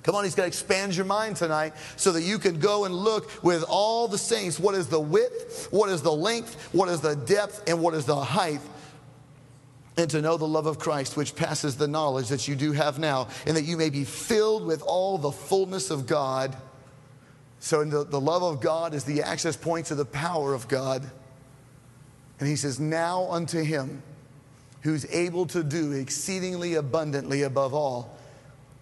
[0.06, 2.94] Come on, he's going to expand your mind tonight so that you can go and
[2.94, 7.00] look with all the saints what is the width, what is the length, what is
[7.00, 8.60] the depth, and what is the height.
[9.96, 13.00] And to know the love of Christ, which passes the knowledge that you do have
[13.00, 16.56] now, and that you may be filled with all the fullness of God.
[17.58, 21.02] So, the, the love of God is the access point to the power of God.
[22.38, 24.04] And he says, Now unto him
[24.82, 28.15] who's able to do exceedingly abundantly above all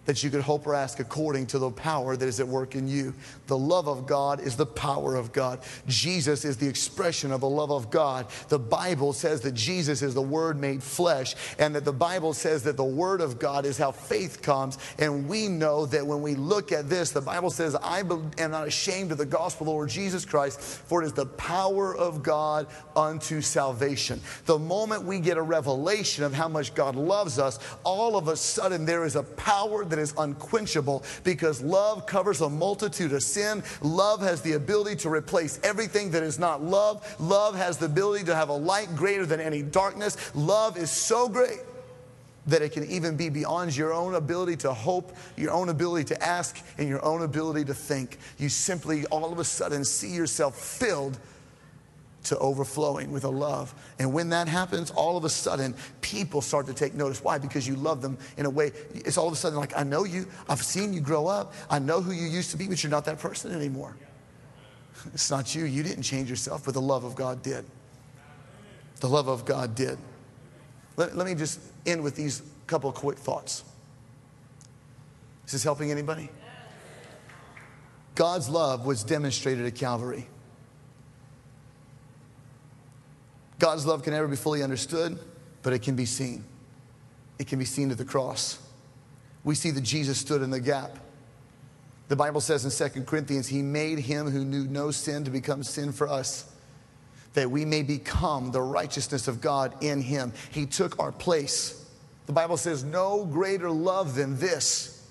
[0.05, 2.87] that you could hope or ask according to the power that is at work in
[2.87, 3.13] you.
[3.47, 5.59] The love of God is the power of God.
[5.87, 8.27] Jesus is the expression of the love of God.
[8.49, 12.63] The Bible says that Jesus is the Word made flesh, and that the Bible says
[12.63, 14.77] that the Word of God is how faith comes.
[14.99, 18.67] And we know that when we look at this, the Bible says, I am not
[18.67, 22.23] ashamed of the gospel of the Lord Jesus Christ, for it is the power of
[22.23, 24.21] God unto salvation.
[24.45, 28.35] The moment we get a revelation of how much God loves us, all of a
[28.35, 33.63] sudden there is a power that is unquenchable because love covers a multitude of sin.
[33.81, 37.15] Love has the ability to replace everything that is not love.
[37.19, 40.17] Love has the ability to have a light greater than any darkness.
[40.35, 41.59] Love is so great
[42.47, 46.23] that it can even be beyond your own ability to hope, your own ability to
[46.23, 48.19] ask, and your own ability to think.
[48.37, 51.19] You simply all of a sudden see yourself filled
[52.25, 53.73] to overflowing with a love.
[53.99, 57.23] And when that happens, all of a sudden, people start to take notice.
[57.23, 57.37] Why?
[57.37, 58.71] Because you love them in a way.
[58.93, 60.27] It's all of a sudden like, I know you.
[60.49, 61.53] I've seen you grow up.
[61.69, 63.95] I know who you used to be, but you're not that person anymore.
[65.13, 65.65] It's not you.
[65.65, 67.63] You didn't change yourself, but the love of God did.
[69.01, 69.99] The love of God did.
[70.97, 73.63] Let, let me just end with these couple of quick thoughts.
[75.45, 76.29] Is this helping anybody?
[78.15, 80.27] God's love was demonstrated at Calvary.
[83.59, 85.17] God's love can never be fully understood,
[85.63, 86.43] but it can be seen.
[87.39, 88.59] It can be seen at the cross.
[89.43, 90.97] We see that Jesus stood in the gap.
[92.07, 95.63] The Bible says in 2 Corinthians, He made him who knew no sin to become
[95.63, 96.51] sin for us,
[97.33, 100.31] that we may become the righteousness of God in Him.
[100.51, 101.85] He took our place.
[102.27, 105.05] The Bible says, No greater love than this,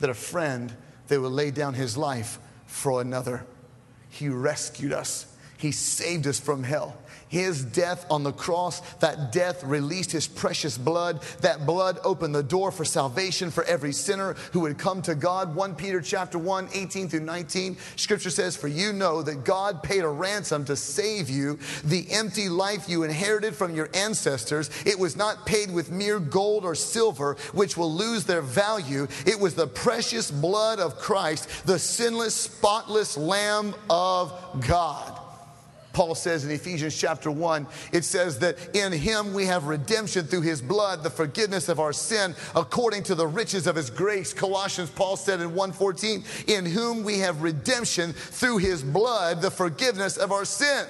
[0.00, 0.74] that a friend
[1.08, 3.44] that would lay down his life for another.
[4.10, 5.26] He rescued us,
[5.58, 6.96] He saved us from hell.
[7.28, 11.22] His death on the cross, that death released his precious blood.
[11.42, 15.54] That blood opened the door for salvation for every sinner who would come to God.
[15.54, 17.76] 1 Peter chapter 1, 18 through 19.
[17.96, 22.48] Scripture says, For you know that God paid a ransom to save you, the empty
[22.48, 24.70] life you inherited from your ancestors.
[24.86, 29.06] It was not paid with mere gold or silver, which will lose their value.
[29.26, 34.32] It was the precious blood of Christ, the sinless, spotless Lamb of
[34.66, 35.27] God.
[35.98, 40.42] Paul says in Ephesians chapter 1, it says that in him we have redemption through
[40.42, 44.32] his blood, the forgiveness of our sin according to the riches of his grace.
[44.32, 50.16] Colossians, Paul said in 1:14, in whom we have redemption through his blood, the forgiveness
[50.16, 50.86] of our sin.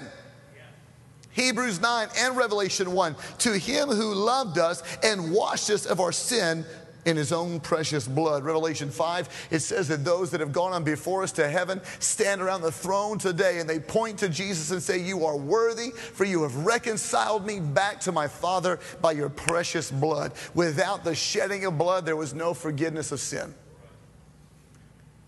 [1.31, 3.17] Hebrews 9 and Revelation 1.
[3.39, 6.67] To him who loved us and washed us of our sin
[7.05, 8.45] in his own precious blood.
[8.45, 12.41] Revelation 5, it says that those that have gone on before us to heaven stand
[12.41, 16.25] around the throne today and they point to Jesus and say, You are worthy, for
[16.25, 20.33] you have reconciled me back to my Father by your precious blood.
[20.55, 23.55] Without the shedding of blood, there was no forgiveness of sin.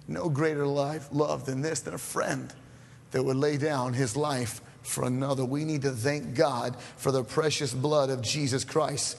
[0.09, 2.53] No greater life, love than this, than a friend
[3.13, 5.45] that would lay down his life for another.
[5.45, 9.17] We need to thank God for the precious blood of Jesus Christ.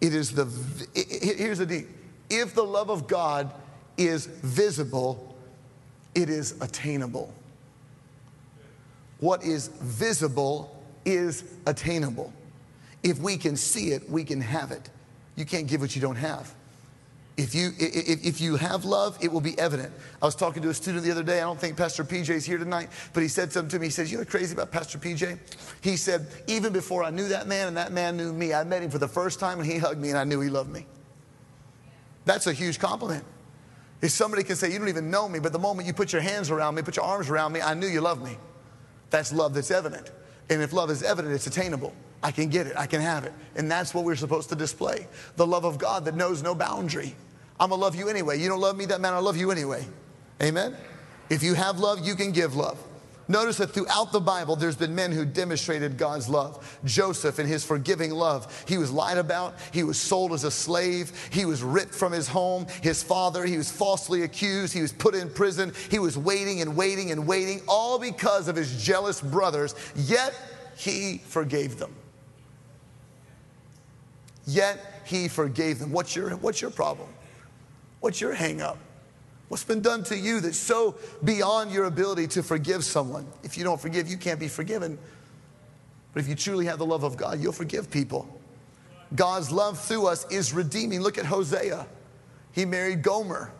[0.00, 0.44] It is the,
[0.94, 1.84] here's the deal.
[2.30, 3.50] If the love of God
[3.96, 5.36] is visible,
[6.14, 7.32] it is attainable.
[9.20, 12.32] What is visible is attainable.
[13.02, 14.90] If we can see it, we can have it.
[15.36, 16.52] You can't give what you don't have.
[17.38, 19.92] If you, if, if you have love, it will be evident.
[20.20, 21.38] I was talking to a student the other day.
[21.38, 23.86] I don't think Pastor PJ is here tonight, but he said something to me.
[23.86, 25.38] He says, You know crazy about Pastor PJ?
[25.80, 28.82] He said, Even before I knew that man and that man knew me, I met
[28.82, 30.84] him for the first time and he hugged me and I knew he loved me.
[32.24, 33.24] That's a huge compliment.
[34.02, 36.22] If somebody can say, You don't even know me, but the moment you put your
[36.22, 38.36] hands around me, put your arms around me, I knew you loved me.
[39.10, 40.10] That's love that's evident.
[40.50, 41.94] And if love is evident, it's attainable.
[42.20, 43.32] I can get it, I can have it.
[43.54, 47.14] And that's what we're supposed to display the love of God that knows no boundary.
[47.60, 48.38] I'm gonna love you anyway.
[48.38, 49.86] You don't love me, that man, I love you anyway.
[50.42, 50.76] Amen?
[51.30, 52.78] If you have love, you can give love.
[53.30, 56.78] Notice that throughout the Bible, there's been men who demonstrated God's love.
[56.84, 61.12] Joseph, and his forgiving love, he was lied about, he was sold as a slave,
[61.30, 65.14] he was ripped from his home, his father, he was falsely accused, he was put
[65.14, 69.74] in prison, he was waiting and waiting and waiting, all because of his jealous brothers,
[69.94, 70.34] yet
[70.78, 71.94] he forgave them.
[74.46, 75.92] Yet he forgave them.
[75.92, 77.08] What's your, what's your problem?
[78.00, 78.78] What's your hang up?
[79.48, 83.26] What's been done to you that's so beyond your ability to forgive someone?
[83.42, 84.98] If you don't forgive, you can't be forgiven.
[86.12, 88.28] But if you truly have the love of God, you'll forgive people.
[89.14, 91.00] God's love through us is redeeming.
[91.00, 91.86] Look at Hosea.
[92.52, 93.52] He married Gomer.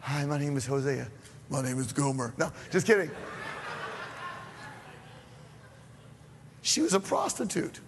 [0.00, 1.08] Hi, my name is Hosea.
[1.48, 2.34] My name is Gomer.
[2.36, 3.10] No, just kidding.
[6.62, 7.80] She was a prostitute.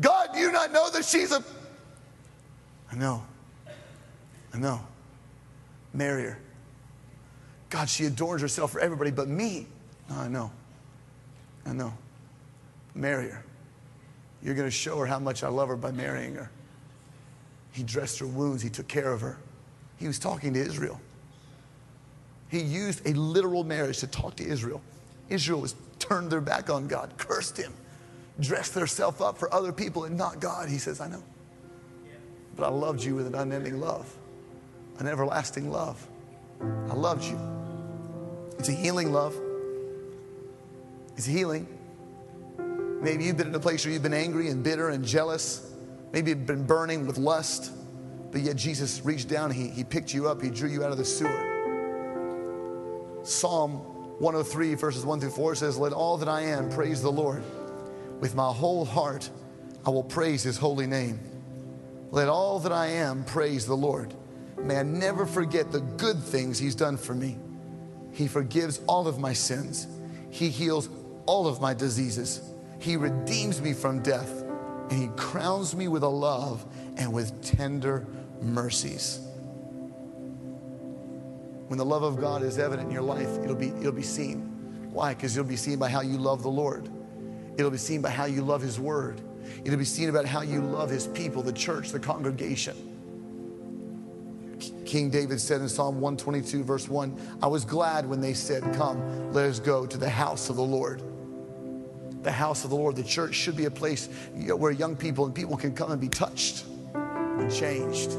[0.00, 1.44] God, do you not know that she's a.
[2.90, 3.22] I know.
[4.54, 4.80] I know
[5.94, 6.38] marry her.
[7.70, 9.66] God, she adorns herself for everybody but me.
[10.08, 10.50] No, I know.
[11.64, 11.92] I know.
[12.94, 13.44] Marry her.
[14.42, 16.50] You're going to show her how much I love her by marrying her.
[17.72, 19.38] He dressed her wounds, he took care of her.
[19.96, 21.00] He was talking to Israel.
[22.48, 24.82] He used a literal marriage to talk to Israel.
[25.30, 27.72] Israel was turned their back on God, cursed him,
[28.40, 30.68] dressed themselves up for other people and not God.
[30.68, 31.22] He says, I know.
[32.56, 34.14] But I loved you with an unending love
[34.98, 36.06] an everlasting love.
[36.60, 37.38] I loved you.
[38.58, 39.34] It's a healing love.
[41.16, 41.66] It's healing.
[43.00, 45.72] Maybe you've been in a place where you've been angry and bitter and jealous.
[46.12, 47.72] Maybe you've been burning with lust,
[48.30, 50.98] but yet Jesus reached down, he, he picked you up, He drew you out of
[50.98, 51.48] the sewer.
[53.24, 53.72] Psalm
[54.20, 57.42] 103, verses 1 through 4 says, Let all that I am praise the Lord.
[58.20, 59.28] With my whole heart,
[59.84, 61.18] I will praise His holy name.
[62.12, 64.14] Let all that I am praise the Lord.
[64.64, 67.36] May I never forget the good things He's done for me.
[68.12, 69.86] He forgives all of my sins,
[70.30, 70.88] He heals
[71.26, 72.40] all of my diseases,
[72.78, 74.42] He redeems me from death,
[74.90, 76.64] and He crowns me with a love
[76.96, 78.06] and with tender
[78.40, 79.20] mercies.
[81.68, 84.40] When the love of God is evident in your life, it'll be, it'll be seen.
[84.92, 85.14] Why?
[85.14, 86.88] Because it'll be seen by how you love the Lord.
[87.56, 89.22] It'll be seen by how you love His Word.
[89.64, 92.91] It'll be seen about how you love His people, the church, the congregation.
[94.92, 99.32] King David said in Psalm 122, verse 1, I was glad when they said, Come,
[99.32, 101.02] let us go to the house of the Lord.
[102.22, 105.34] The house of the Lord, the church should be a place where young people and
[105.34, 108.10] people can come and be touched and changed.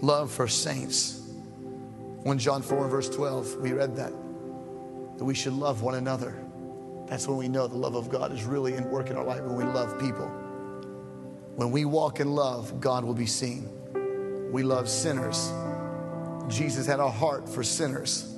[0.00, 1.28] Love for saints.
[2.22, 4.14] 1 John 4 verse 12, we read that.
[5.18, 6.42] That we should love one another.
[7.06, 9.42] That's when we know the love of God is really in work in our life
[9.42, 10.41] when we love people.
[11.56, 13.68] When we walk in love, God will be seen.
[14.50, 15.52] We love sinners.
[16.48, 18.28] Jesus had a heart for sinners.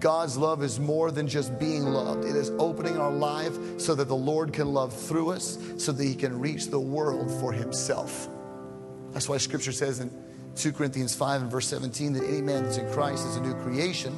[0.00, 2.24] God's love is more than just being loved.
[2.24, 6.04] It is opening our life so that the Lord can love through us, so that
[6.04, 8.28] He can reach the world for Himself.
[9.12, 10.10] That's why Scripture says in
[10.56, 13.54] 2 Corinthians 5 and verse 17 that any man that's in Christ is a new
[13.54, 14.16] creation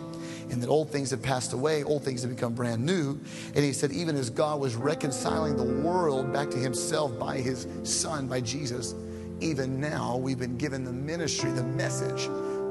[0.50, 3.20] and that old things have passed away, old things have become brand new.
[3.54, 7.66] And he said, even as God was reconciling the world back to himself by his
[7.84, 8.94] son, by Jesus,
[9.40, 12.26] even now we've been given the ministry, the message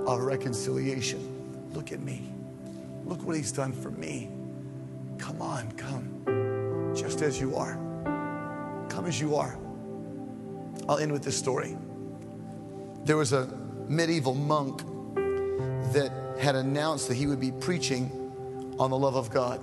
[0.08, 1.72] of reconciliation.
[1.74, 2.32] Look at me.
[3.06, 4.30] Look what he's done for me.
[5.18, 6.94] Come on, come.
[6.96, 7.74] Just as you are.
[8.90, 9.58] Come as you are.
[10.88, 11.78] I'll end with this story.
[13.06, 13.48] There was a
[13.88, 14.82] medieval monk
[15.94, 18.10] that had announced that he would be preaching
[18.80, 19.62] on the love of God.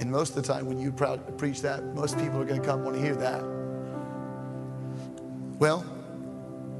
[0.00, 2.84] And most of the time, when you preach that, most people are going to come
[2.84, 3.42] want to hear that.
[5.58, 5.84] Well,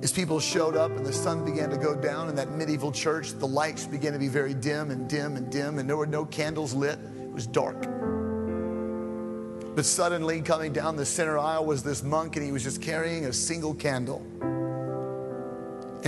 [0.03, 3.33] as people showed up and the sun began to go down in that medieval church,
[3.33, 6.25] the lights began to be very dim and dim and dim, and there were no
[6.25, 6.99] candles lit.
[7.21, 7.89] It was dark.
[9.75, 13.27] But suddenly, coming down the center aisle was this monk, and he was just carrying
[13.27, 14.25] a single candle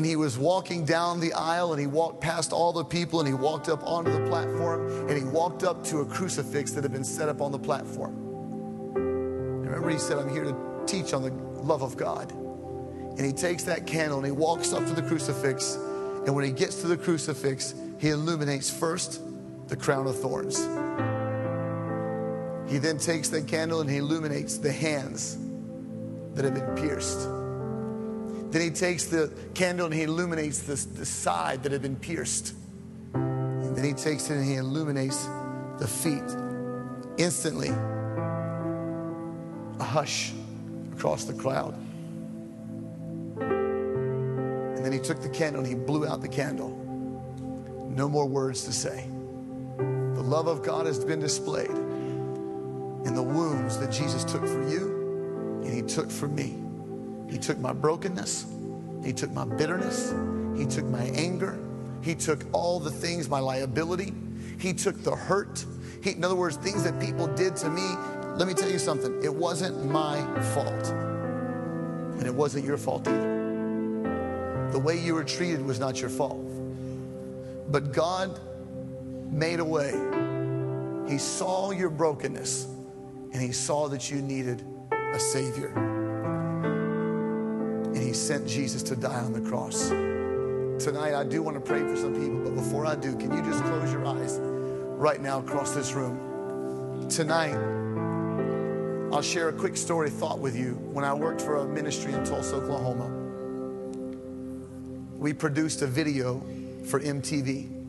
[0.00, 3.28] and he was walking down the aisle and he walked past all the people and
[3.28, 6.90] he walked up onto the platform and he walked up to a crucifix that had
[6.90, 8.14] been set up on the platform.
[8.94, 11.30] remember, he said, I'm here to teach on the
[11.62, 12.32] love of God.
[12.32, 15.74] And he takes that candle and he walks up to the crucifix.
[15.74, 19.20] And when he gets to the crucifix, he illuminates first
[19.68, 20.60] the crown of thorns.
[22.72, 25.36] He then takes that candle and he illuminates the hands
[26.32, 27.28] that have been pierced.
[28.50, 32.54] Then he takes the candle and he illuminates the, the side that had been pierced.
[33.14, 35.24] And then he takes it and he illuminates
[35.78, 36.24] the feet.
[37.16, 37.68] Instantly,
[39.78, 40.32] a hush
[40.92, 41.74] across the crowd.
[43.40, 46.76] And then he took the candle and he blew out the candle.
[47.88, 49.06] No more words to say.
[49.76, 55.62] The love of God has been displayed in the wounds that Jesus took for you
[55.64, 56.56] and he took for me.
[57.30, 58.46] He took my brokenness,
[59.04, 60.12] he took my bitterness,
[60.56, 61.58] he took my anger,
[62.02, 64.12] he took all the things, my liability,
[64.58, 65.64] he took the hurt.
[66.02, 67.86] He, in other words, things that people did to me.
[68.36, 69.22] Let me tell you something.
[69.22, 70.16] It wasn't my
[70.54, 70.88] fault.
[72.18, 74.68] And it wasn't your fault either.
[74.72, 76.40] The way you were treated was not your fault.
[77.70, 78.38] But God
[79.30, 79.92] made a way.
[81.10, 82.66] He saw your brokenness
[83.32, 85.99] and He saw that you needed a Savior.
[88.10, 89.90] He sent Jesus to die on the cross.
[90.84, 93.40] Tonight, I do want to pray for some people, but before I do, can you
[93.40, 97.08] just close your eyes right now across this room?
[97.08, 97.54] Tonight,
[99.14, 100.72] I'll share a quick story thought with you.
[100.92, 103.06] When I worked for a ministry in Tulsa, Oklahoma,
[105.16, 106.42] we produced a video
[106.86, 107.88] for MTV.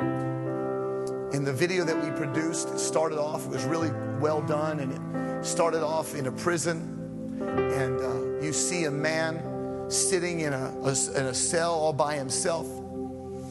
[1.34, 5.43] And the video that we produced started off, it was really well done, and it
[5.43, 7.39] started off in a prison.
[7.41, 9.51] And uh, you see a man
[9.90, 12.68] sitting in a, a, in a cell all by himself.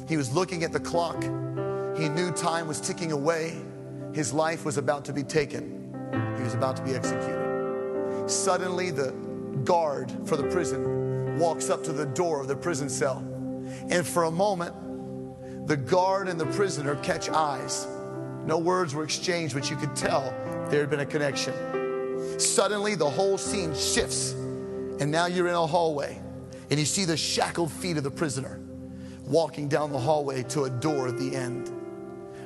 [0.09, 1.23] He was looking at the clock.
[1.97, 3.57] He knew time was ticking away.
[4.13, 5.95] His life was about to be taken,
[6.37, 8.29] he was about to be executed.
[8.29, 9.13] Suddenly, the
[9.65, 13.19] guard for the prison walks up to the door of the prison cell.
[13.89, 14.75] And for a moment,
[15.67, 17.87] the guard and the prisoner catch eyes.
[18.45, 20.23] No words were exchanged, but you could tell
[20.71, 21.55] there had been a connection.
[22.39, 24.35] Suddenly, the whole scene shifts,
[25.01, 26.21] and now you're in a hallway,
[26.71, 28.61] and you see the shackled feet of the prisoner
[29.27, 31.71] walking down the hallway to a door at the end.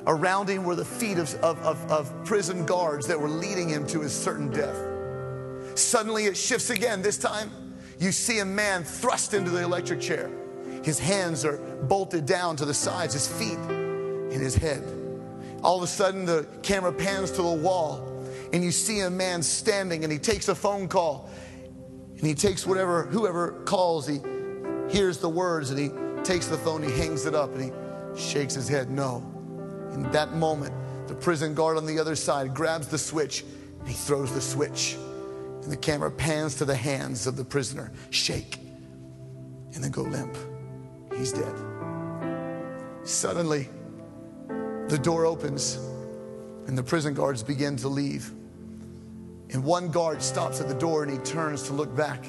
[0.07, 3.87] Around him were the feet of, of, of, of prison guards that were leading him
[3.87, 4.77] to his certain death.
[5.77, 7.01] Suddenly, it shifts again.
[7.01, 7.51] This time,
[7.99, 10.29] you see a man thrust into the electric chair.
[10.83, 14.83] His hands are bolted down to the sides, his feet and his head.
[15.63, 19.41] All of a sudden, the camera pans to the wall, and you see a man
[19.41, 21.29] standing, and he takes a phone call,
[22.25, 24.19] and he takes whatever, whoever calls, he
[24.89, 25.91] hears the words, and he
[26.23, 29.17] takes the phone, he hangs it up, and he shakes his head no.
[29.93, 30.73] In that moment,
[31.07, 33.43] the prison guard on the other side grabs the switch,
[33.77, 34.97] and he throws the switch.
[35.61, 38.57] And the camera pans to the hands of the prisoner, shake,
[39.75, 40.35] and then go limp.
[41.15, 41.55] He's dead.
[43.03, 43.69] Suddenly,
[44.87, 45.75] the door opens
[46.65, 48.31] and the prison guards begin to leave.
[49.51, 52.25] And one guard stops at the door and he turns to look back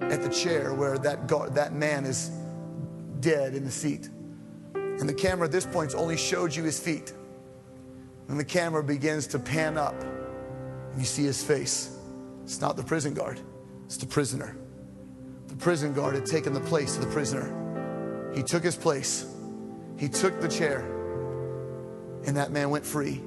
[0.00, 2.30] at the chair where that, guard, that man is
[3.20, 4.08] dead in the seat.
[4.74, 7.12] And the camera at this point only showed you his feet.
[8.28, 11.96] And the camera begins to pan up and you see his face.
[12.44, 13.40] It's not the prison guard,
[13.84, 14.56] it's the prisoner.
[15.48, 18.32] The prison guard had taken the place of the prisoner.
[18.34, 19.26] He took his place,
[19.96, 20.80] he took the chair,
[22.26, 23.22] and that man went free.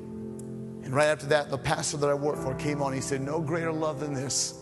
[0.84, 2.94] And right after that, the pastor that I worked for came on.
[2.94, 4.56] He said, No greater love than this,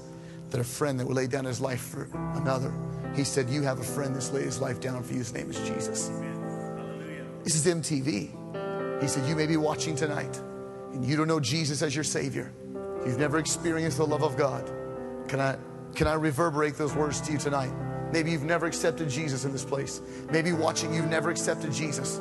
[0.50, 2.74] that a friend that would lay down his life for another.
[3.16, 5.20] He said, You have a friend that's laid his life down for you.
[5.20, 6.10] His name is Jesus.
[6.10, 7.26] Hallelujah.
[7.44, 9.02] This is MTV.
[9.02, 10.38] He said, You may be watching tonight,
[10.94, 12.52] and you don't know Jesus as your Savior.
[13.06, 14.70] You've never experienced the love of God.
[15.28, 15.58] Can I,
[15.96, 17.72] can I reverberate those words to you tonight?
[18.12, 20.02] Maybe you've never accepted Jesus in this place.
[20.32, 22.20] Maybe watching, you've never accepted Jesus.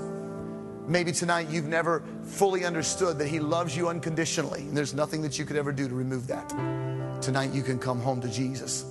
[0.88, 5.38] Maybe tonight you've never fully understood that He loves you unconditionally, and there's nothing that
[5.38, 6.48] you could ever do to remove that.
[7.20, 8.86] Tonight you can come home to Jesus.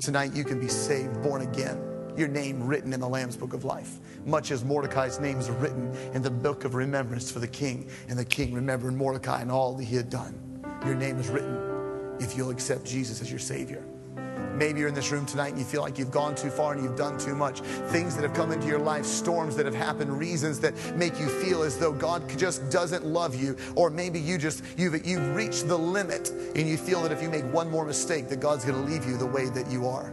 [0.00, 1.80] Tonight you can be saved, born again,
[2.16, 5.96] your name written in the Lamb's Book of Life, much as Mordecai's name is written
[6.14, 9.74] in the book of remembrance for the king, and the king remembered Mordecai and all
[9.74, 10.60] that he had done.
[10.84, 13.84] Your name is written if you'll accept Jesus as your Savior.
[14.56, 16.82] Maybe you're in this room tonight and you feel like you've gone too far and
[16.82, 17.60] you've done too much.
[17.60, 21.28] Things that have come into your life, storms that have happened, reasons that make you
[21.28, 23.56] feel as though God just doesn't love you.
[23.74, 27.28] Or maybe you just, you've, you've reached the limit and you feel that if you
[27.28, 30.12] make one more mistake, that God's going to leave you the way that you are.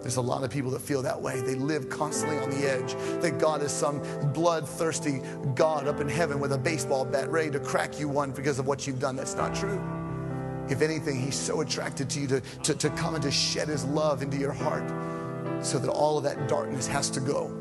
[0.00, 1.40] There's a lot of people that feel that way.
[1.42, 2.94] They live constantly on the edge.
[3.20, 4.00] That God is some
[4.32, 5.20] bloodthirsty
[5.54, 8.66] God up in heaven with a baseball bat ready to crack you one because of
[8.66, 9.14] what you've done.
[9.14, 9.99] That's not true.
[10.70, 13.84] If anything, He's so attracted to you to, to, to come and to shed His
[13.84, 14.88] love into your heart
[15.64, 17.56] so that all of that darkness has to go.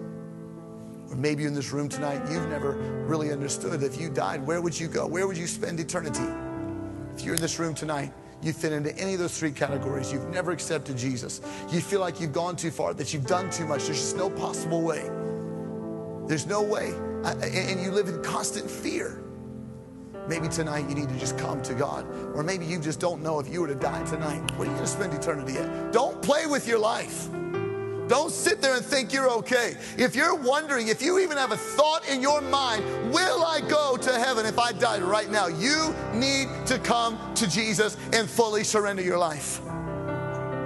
[1.09, 2.73] Or maybe in this room tonight, you've never
[3.07, 5.07] really understood if you died, where would you go?
[5.07, 6.23] Where would you spend eternity?
[7.15, 10.13] If you're in this room tonight, you fit into any of those three categories.
[10.13, 11.41] You've never accepted Jesus.
[11.71, 13.85] You feel like you've gone too far, that you've done too much.
[13.85, 15.09] There's just no possible way.
[16.27, 16.93] There's no way.
[17.25, 19.21] And you live in constant fear.
[20.29, 22.05] Maybe tonight you need to just come to God.
[22.35, 24.77] Or maybe you just don't know if you were to die tonight, where are you
[24.77, 25.91] going to spend eternity at?
[25.91, 27.29] Don't play with your life.
[28.07, 29.75] Don't sit there and think you're okay.
[29.97, 33.97] If you're wondering, if you even have a thought in your mind, will I go
[33.97, 35.47] to heaven if I died right now?
[35.47, 39.61] You need to come to Jesus and fully surrender your life.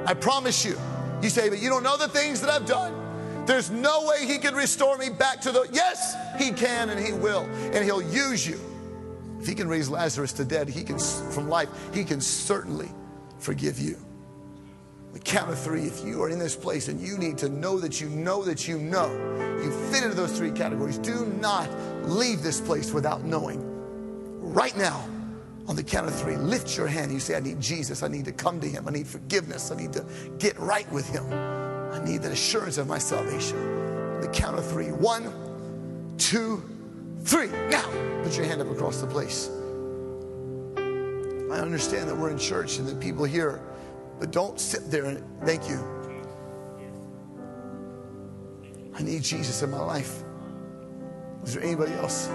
[0.05, 0.77] I promise you.
[1.21, 3.45] You say, but you don't know the things that I've done.
[3.45, 5.69] There's no way he can restore me back to the.
[5.71, 7.43] Yes, he can and he will.
[7.71, 8.59] And he'll use you.
[9.43, 12.87] If he can raise Lazarus to dead, he can from life, he can certainly
[13.39, 13.97] forgive you.
[15.11, 17.77] The count of three, if you are in this place and you need to know
[17.77, 19.11] that you know that you know,
[19.61, 20.97] you fit into those three categories.
[20.97, 21.69] Do not
[22.03, 23.59] leave this place without knowing.
[24.39, 25.09] Right now,
[25.67, 27.11] on the count of three, lift your hand.
[27.11, 28.01] You say, I need Jesus.
[28.01, 28.87] I need to come to him.
[28.87, 29.71] I need forgiveness.
[29.71, 30.05] I need to
[30.39, 31.25] get right with him.
[31.33, 33.57] I need the assurance of my salvation.
[33.57, 34.93] On the count of three.
[34.93, 36.63] One, two,
[37.23, 37.47] three.
[37.69, 37.89] Now,
[38.23, 39.49] put your hand up across the place.
[40.77, 43.61] I understand that we're in church and that people here
[44.19, 45.79] but don't sit there and thank you.
[48.95, 50.23] I need Jesus in my life.
[51.43, 52.29] Is there anybody else?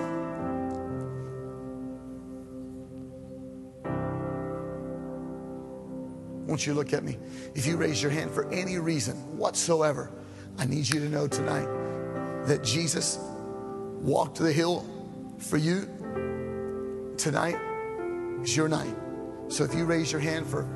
[6.47, 7.19] Won't you look at me?
[7.55, 10.11] If you raise your hand for any reason whatsoever,
[10.59, 11.69] I need you to know tonight
[12.47, 13.19] that Jesus
[14.03, 14.85] walked the hill
[15.39, 15.89] for you.
[17.17, 17.59] Tonight
[18.43, 18.95] is your night.
[19.49, 20.69] So if you raise your hand for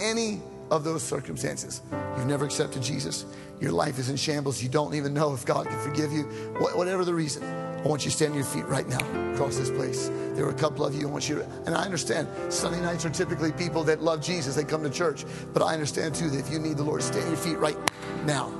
[0.00, 0.40] any
[0.70, 1.82] of those circumstances.
[2.16, 3.26] You've never accepted Jesus.
[3.60, 4.62] Your life is in shambles.
[4.62, 6.24] You don't even know if God can forgive you.
[6.58, 9.70] Whatever the reason, I want you to stand on your feet right now across this
[9.70, 10.10] place.
[10.32, 11.08] There are a couple of you.
[11.08, 14.56] I want you to, and I understand Sunday nights are typically people that love Jesus.
[14.56, 15.24] They come to church.
[15.52, 17.78] But I understand too that if you need the Lord, stand on your feet right
[18.24, 18.52] now.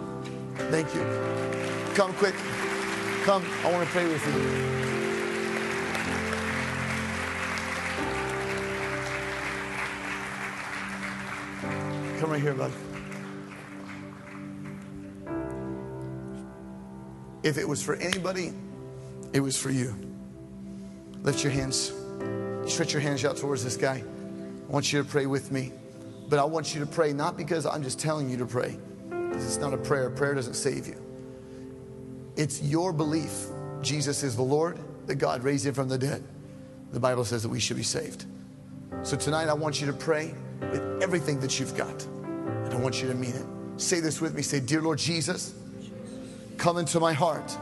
[0.71, 1.03] Thank you.
[1.95, 2.35] Come quick.
[3.25, 3.43] Come.
[3.65, 4.33] I want to pray with you.
[12.21, 12.71] Come right here, bud.
[17.43, 18.53] If it was for anybody,
[19.33, 19.95] it was for you.
[21.23, 21.95] Lift your hands.
[22.67, 24.05] Stretch your hands out towards this guy.
[24.05, 25.73] I want you to pray with me.
[26.29, 28.79] But I want you to pray not because I'm just telling you to pray.
[29.09, 30.11] Because it's not a prayer.
[30.11, 31.04] Prayer doesn't save you.
[32.37, 33.47] It's your belief
[33.85, 36.25] Jesus is the Lord, that God raised him from the dead.
[36.93, 38.25] The Bible says that we should be saved.
[39.03, 42.05] So tonight I want you to pray with everything that you've got.
[42.05, 43.45] And I want you to mean it.
[43.77, 44.43] Say this with me.
[44.43, 45.55] Say, Dear Lord Jesus,
[46.57, 47.57] come into my heart.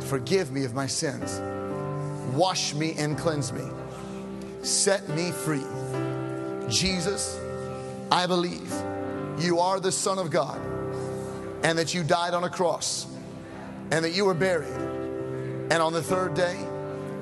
[0.00, 1.40] Forgive me of my sins.
[2.34, 3.64] Wash me and cleanse me.
[4.62, 5.64] Set me free.
[6.68, 7.40] Jesus,
[8.12, 8.72] I believe
[9.38, 10.60] you are the Son of God
[11.62, 13.06] and that you died on a cross
[13.90, 14.68] and that you were buried.
[14.68, 16.58] And on the third day,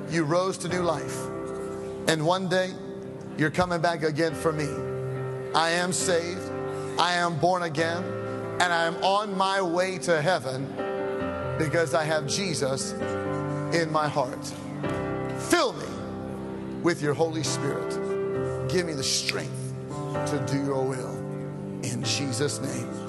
[0.09, 1.17] you rose to new life.
[2.07, 2.71] And one day,
[3.37, 4.67] you're coming back again for me.
[5.53, 6.51] I am saved.
[6.99, 8.03] I am born again.
[8.59, 10.65] And I am on my way to heaven
[11.57, 12.93] because I have Jesus
[13.73, 14.45] in my heart.
[15.49, 15.85] Fill me
[16.81, 18.69] with your Holy Spirit.
[18.69, 21.15] Give me the strength to do your will.
[21.83, 23.08] In Jesus' name.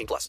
[0.00, 0.28] 18 plus.